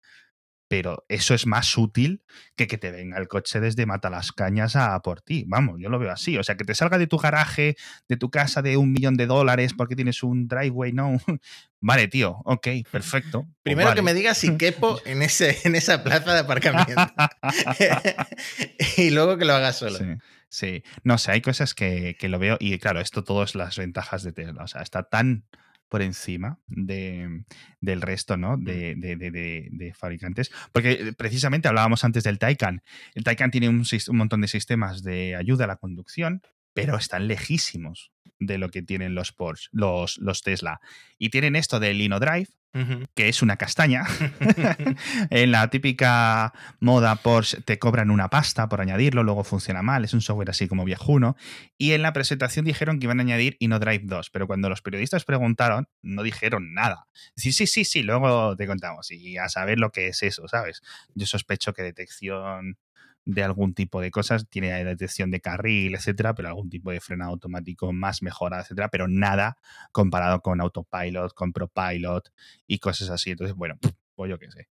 Pero 0.69 1.05
eso 1.09 1.35
es 1.35 1.47
más 1.47 1.77
útil 1.79 2.23
que 2.55 2.67
que 2.67 2.77
te 2.77 2.91
venga 2.91 3.19
el 3.19 3.27
coche 3.27 3.59
desde 3.59 3.87
Matalascañas 3.87 4.77
a 4.77 5.01
por 5.01 5.23
ti. 5.23 5.45
Vamos, 5.47 5.77
yo 5.81 5.89
lo 5.89 5.99
veo 5.99 6.13
así. 6.13 6.37
O 6.37 6.45
sea, 6.45 6.57
que 6.57 6.65
te 6.65 6.75
salga 6.75 6.99
de 6.99 7.07
tu 7.07 7.17
garaje, 7.17 7.77
de 8.07 8.17
tu 8.17 8.31
casa 8.31 8.61
de 8.61 8.77
un 8.77 8.93
millón 8.93 9.17
de 9.17 9.27
dólares 9.27 9.73
porque 9.75 9.97
tienes 9.97 10.23
un 10.23 10.47
driveway, 10.47 10.93
no. 10.93 11.19
Vale, 11.81 12.09
tío, 12.09 12.43
ok, 12.45 12.69
perfecto. 12.91 13.43
Pues 13.43 13.55
Primero 13.63 13.95
que 13.95 14.03
me 14.03 14.15
digas 14.15 14.39
si 14.39 14.57
quepo 14.57 15.01
en, 15.07 15.23
ese, 15.23 15.59
en 15.65 15.75
esa 15.75 16.05
plaza 16.05 16.35
de 16.35 16.41
aparcamiento. 16.41 16.95
y 18.97 19.11
luego 19.11 19.39
que 19.39 19.45
lo 19.45 19.55
hagas 19.55 19.79
solo. 19.79 19.99
Sí, 19.99 20.05
sí. 20.49 20.83
No 21.03 21.19
sé, 21.19 21.33
hay 21.33 21.41
cosas 21.41 21.75
que, 21.75 22.17
que 22.19 22.29
lo 22.29 22.39
veo 22.39 22.57
y 22.61 22.79
claro, 22.79 23.01
esto 23.01 23.25
todo 23.25 23.43
es 23.43 23.55
las 23.55 23.79
ventajas 23.79 24.23
de 24.23 24.33
Tesla. 24.33 24.65
O 24.65 24.67
sea, 24.67 24.83
está 24.83 25.05
tan 25.05 25.45
por 25.89 26.03
encima 26.03 26.59
de, 26.67 27.45
del 27.81 28.01
resto, 28.03 28.37
¿no? 28.37 28.57
De, 28.57 28.95
de- 28.97 29.17
de- 29.17 29.95
fabricantes. 29.95 30.51
Porque 30.73 31.15
precisamente 31.17 31.69
hablábamos 31.69 32.05
antes 32.05 32.25
del 32.25 32.39
Taycan. 32.39 32.83
El 33.15 33.25
Taycan 33.25 33.51
tiene 33.51 33.69
un, 33.69 33.85
un 34.09 34.17
montón 34.17 34.41
de 34.41 34.49
sistemas 34.49 35.03
de 35.03 35.35
ayuda 35.37 35.65
a 35.65 35.69
la 35.69 35.77
conducción, 35.77 36.43
pero 36.75 36.97
están 36.97 37.27
lejísimos 37.27 38.13
de 38.39 38.59
lo 38.59 38.69
que 38.69 38.83
tienen 38.83 39.15
los 39.15 39.33
Porsche, 39.33 39.69
los, 39.73 40.19
los 40.19 40.43
Tesla. 40.43 40.81
Y 41.19 41.31
tienen 41.31 41.57
esto 41.57 41.81
del 41.81 42.01
InnoDrive, 42.01 42.49
Ujú. 42.75 43.07
que 43.15 43.29
es 43.29 43.43
una 43.43 43.57
castaña. 43.57 44.05
en 45.31 45.51
la 45.51 45.69
típica 45.71 46.53
moda 46.81 47.17
Porsche 47.17 47.61
te 47.63 47.79
cobran 47.79 48.11
una 48.11 48.29
pasta 48.29 48.69
por 48.69 48.81
añadirlo, 48.81 49.23
luego 49.23 49.43
funciona 49.43 49.83
mal, 49.83 50.05
es 50.05 50.15
un 50.15 50.21
software 50.21 50.51
así 50.51 50.69
como 50.69 50.85
viejuno. 50.85 51.37
Y 51.77 51.93
en 51.93 52.03
la 52.03 52.13
presentación 52.13 52.65
dijeron 52.65 52.99
que 52.99 53.07
iban 53.07 53.21
a 53.21 53.23
añadir 53.23 53.57
InnoDrive 53.59 54.05
2, 54.05 54.31
pero 54.31 54.47
cuando 54.47 54.69
los 54.69 54.83
periodistas 54.83 55.25
preguntaron, 55.25 55.89
no 56.03 56.23
dijeron 56.23 56.75
nada. 56.75 57.07
Sí, 57.37 57.53
sí, 57.53 57.67
sí, 57.67 57.85
sí, 57.85 58.03
luego 58.03 58.55
te 58.57 58.67
contamos. 58.67 59.11
Y 59.11 59.39
a 59.39 59.49
saber 59.49 59.79
lo 59.79 59.91
que 59.91 60.09
es 60.09 60.23
eso, 60.23 60.47
¿sabes? 60.47 60.83
Yo 61.15 61.27
sospecho 61.27 61.73
que 61.73 61.83
detección 61.83 62.77
de 63.29 63.45
algún 63.45 63.75
tipo 63.75 64.01
de 64.01 64.11
cosas, 64.11 64.49
tiene 64.49 64.83
detección 64.85 65.31
de 65.31 65.43
carril, 65.43 65.95
etcétera, 65.95 66.35
pero 66.35 66.49
algún 66.49 66.71
tipo 66.71 66.91
de 66.91 66.99
frenado 66.99 67.33
automático 67.33 67.93
más 67.93 68.23
mejorado, 68.23 68.63
etcétera, 68.63 68.89
pero 68.89 69.07
nada 69.07 69.59
comparado 69.93 70.41
con 70.41 70.63
Autopilot, 70.63 71.35
con 71.35 71.53
ProPilot 71.53 72.33
y 72.67 72.79
cosas 72.79 73.11
así. 73.11 73.33
Entonces, 73.33 73.55
bueno, 73.55 73.79
pues 74.15 74.31
yo 74.31 74.39
qué 74.39 74.51
sé. 74.51 74.69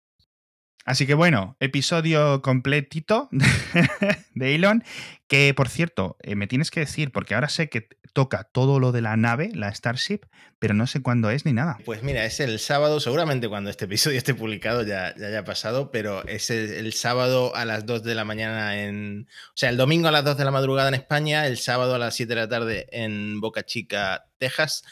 Así 0.85 1.07
que 1.07 1.15
bueno, 1.15 1.57
episodio 1.59 2.43
completito 2.43 3.27
de 4.35 4.55
Elon, 4.55 4.83
que 5.27 5.51
por 5.55 5.67
cierto, 5.67 6.15
eh, 6.21 6.35
me 6.35 6.45
tienes 6.45 6.69
que 6.69 6.81
decir, 6.81 7.11
porque 7.11 7.33
ahora 7.33 7.49
sé 7.49 7.69
que 7.69 7.89
toca 8.13 8.43
todo 8.43 8.79
lo 8.79 8.91
de 8.91 9.01
la 9.01 9.17
nave, 9.17 9.49
la 9.53 9.73
Starship, 9.73 10.21
pero 10.59 10.75
no 10.75 10.85
sé 10.85 11.01
cuándo 11.01 11.31
es 11.31 11.43
ni 11.43 11.53
nada. 11.53 11.79
Pues 11.85 12.03
mira, 12.03 12.23
es 12.23 12.39
el 12.39 12.59
sábado, 12.59 12.99
seguramente 12.99 13.49
cuando 13.49 13.71
este 13.71 13.85
episodio 13.85 14.19
esté 14.19 14.35
publicado 14.35 14.83
ya, 14.83 15.15
ya 15.17 15.27
haya 15.27 15.43
pasado, 15.43 15.89
pero 15.89 16.25
es 16.27 16.51
el, 16.51 16.71
el 16.71 16.93
sábado 16.93 17.55
a 17.55 17.65
las 17.65 17.87
2 17.87 18.03
de 18.03 18.15
la 18.15 18.23
mañana 18.23 18.79
en... 18.79 19.27
O 19.49 19.57
sea, 19.57 19.69
el 19.69 19.77
domingo 19.77 20.07
a 20.07 20.11
las 20.11 20.23
2 20.23 20.37
de 20.37 20.45
la 20.45 20.51
madrugada 20.51 20.87
en 20.89 20.93
España, 20.93 21.47
el 21.47 21.57
sábado 21.57 21.95
a 21.95 21.99
las 21.99 22.15
7 22.15 22.29
de 22.29 22.39
la 22.39 22.47
tarde 22.47 22.87
en 22.91 23.41
Boca 23.41 23.63
Chica, 23.63 24.27
Texas. 24.37 24.83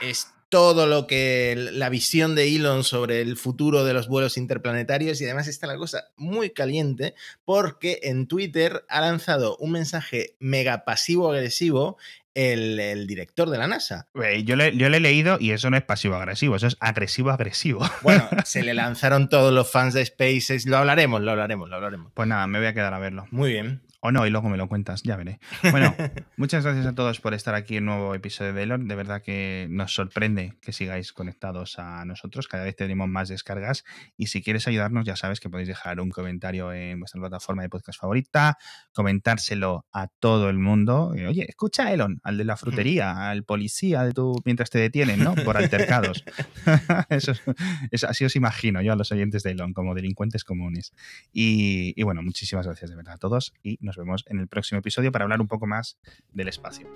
Es 0.00 0.28
todo 0.48 0.86
lo 0.86 1.06
que 1.06 1.54
la 1.72 1.88
visión 1.88 2.34
de 2.34 2.54
Elon 2.54 2.84
sobre 2.84 3.20
el 3.20 3.36
futuro 3.36 3.84
de 3.84 3.92
los 3.92 4.08
vuelos 4.08 4.36
interplanetarios 4.36 5.20
y 5.20 5.24
además 5.24 5.48
está 5.48 5.66
la 5.66 5.76
cosa 5.76 6.04
muy 6.16 6.50
caliente 6.50 7.14
porque 7.44 8.00
en 8.02 8.26
Twitter 8.26 8.84
ha 8.88 9.00
lanzado 9.00 9.56
un 9.58 9.72
mensaje 9.72 10.36
mega 10.38 10.84
pasivo 10.84 11.30
agresivo 11.30 11.98
el, 12.38 12.78
el 12.78 13.06
director 13.08 13.50
de 13.50 13.58
la 13.58 13.66
NASA. 13.66 14.06
Yo 14.44 14.54
le, 14.54 14.76
yo 14.76 14.88
le 14.88 14.98
he 14.98 15.00
leído 15.00 15.38
y 15.40 15.50
eso 15.50 15.70
no 15.70 15.76
es 15.76 15.82
pasivo-agresivo, 15.82 16.54
eso 16.54 16.68
es 16.68 16.76
agresivo-agresivo. 16.80 17.80
Bueno, 18.02 18.28
se 18.44 18.62
le 18.62 18.74
lanzaron 18.74 19.28
todos 19.28 19.52
los 19.52 19.70
fans 19.70 19.92
de 19.92 20.06
SpaceX. 20.06 20.66
Lo 20.66 20.76
hablaremos, 20.76 21.20
lo 21.20 21.32
hablaremos, 21.32 21.68
lo 21.68 21.76
hablaremos. 21.76 22.12
Pues 22.14 22.28
nada, 22.28 22.46
me 22.46 22.58
voy 22.58 22.68
a 22.68 22.74
quedar 22.74 22.94
a 22.94 22.98
verlo. 22.98 23.26
Muy 23.30 23.52
bien. 23.52 23.82
O 24.00 24.12
no, 24.12 24.24
y 24.26 24.30
luego 24.30 24.48
me 24.48 24.56
lo 24.56 24.68
cuentas, 24.68 25.02
ya 25.02 25.16
veré. 25.16 25.40
Bueno, 25.72 25.92
muchas 26.36 26.62
gracias 26.64 26.86
a 26.86 26.94
todos 26.94 27.20
por 27.20 27.34
estar 27.34 27.54
aquí 27.56 27.76
en 27.78 27.88
un 27.88 27.96
nuevo 27.96 28.14
episodio 28.14 28.52
de 28.52 28.62
Elon. 28.62 28.86
De 28.86 28.94
verdad 28.94 29.22
que 29.22 29.66
nos 29.70 29.92
sorprende 29.92 30.54
que 30.62 30.72
sigáis 30.72 31.12
conectados 31.12 31.80
a 31.80 32.04
nosotros. 32.04 32.46
Cada 32.46 32.62
vez 32.62 32.76
tenemos 32.76 33.08
más 33.08 33.28
descargas. 33.28 33.84
Y 34.16 34.28
si 34.28 34.40
quieres 34.40 34.68
ayudarnos, 34.68 35.04
ya 35.04 35.16
sabes 35.16 35.40
que 35.40 35.50
podéis 35.50 35.66
dejar 35.68 36.00
un 36.00 36.10
comentario 36.10 36.72
en 36.72 37.00
vuestra 37.00 37.20
plataforma 37.20 37.62
de 37.62 37.70
podcast 37.70 37.98
favorita, 38.00 38.56
comentárselo 38.92 39.86
a 39.92 40.06
todo 40.06 40.48
el 40.48 40.58
mundo. 40.58 41.08
Oye, 41.08 41.46
escucha 41.48 41.86
a 41.86 41.92
Elon, 41.92 42.20
al 42.22 42.38
de 42.38 42.44
la 42.44 42.56
frutería, 42.56 43.30
al 43.30 43.42
policía 43.44 44.04
de 44.04 44.12
tu 44.12 44.40
mientras 44.44 44.70
te 44.70 44.78
detienen, 44.78 45.24
¿no? 45.24 45.34
Por 45.34 45.56
altercados. 45.56 46.24
eso, 47.08 47.32
es- 47.32 47.42
eso- 47.90 48.08
así 48.08 48.24
os 48.24 48.36
imagino 48.36 48.80
yo 48.82 48.92
a 48.92 48.96
los 48.96 49.10
oyentes 49.12 49.42
de 49.42 49.50
Elon, 49.52 49.72
como 49.72 49.94
delincuentes 49.94 50.44
comunes. 50.44 50.92
Y, 51.32 51.94
y 51.96 52.02
bueno, 52.04 52.22
muchísimas 52.22 52.66
gracias 52.66 52.90
de 52.90 52.96
verdad 52.96 53.14
a 53.14 53.18
todos 53.18 53.54
y 53.62 53.78
nos 53.88 53.96
vemos 53.96 54.24
en 54.28 54.38
el 54.38 54.46
próximo 54.48 54.78
episodio 54.78 55.10
para 55.10 55.24
hablar 55.24 55.40
un 55.40 55.48
poco 55.48 55.66
más 55.66 55.98
del 56.32 56.48
espacio. 56.48 56.86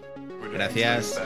Gracias. 0.52 1.20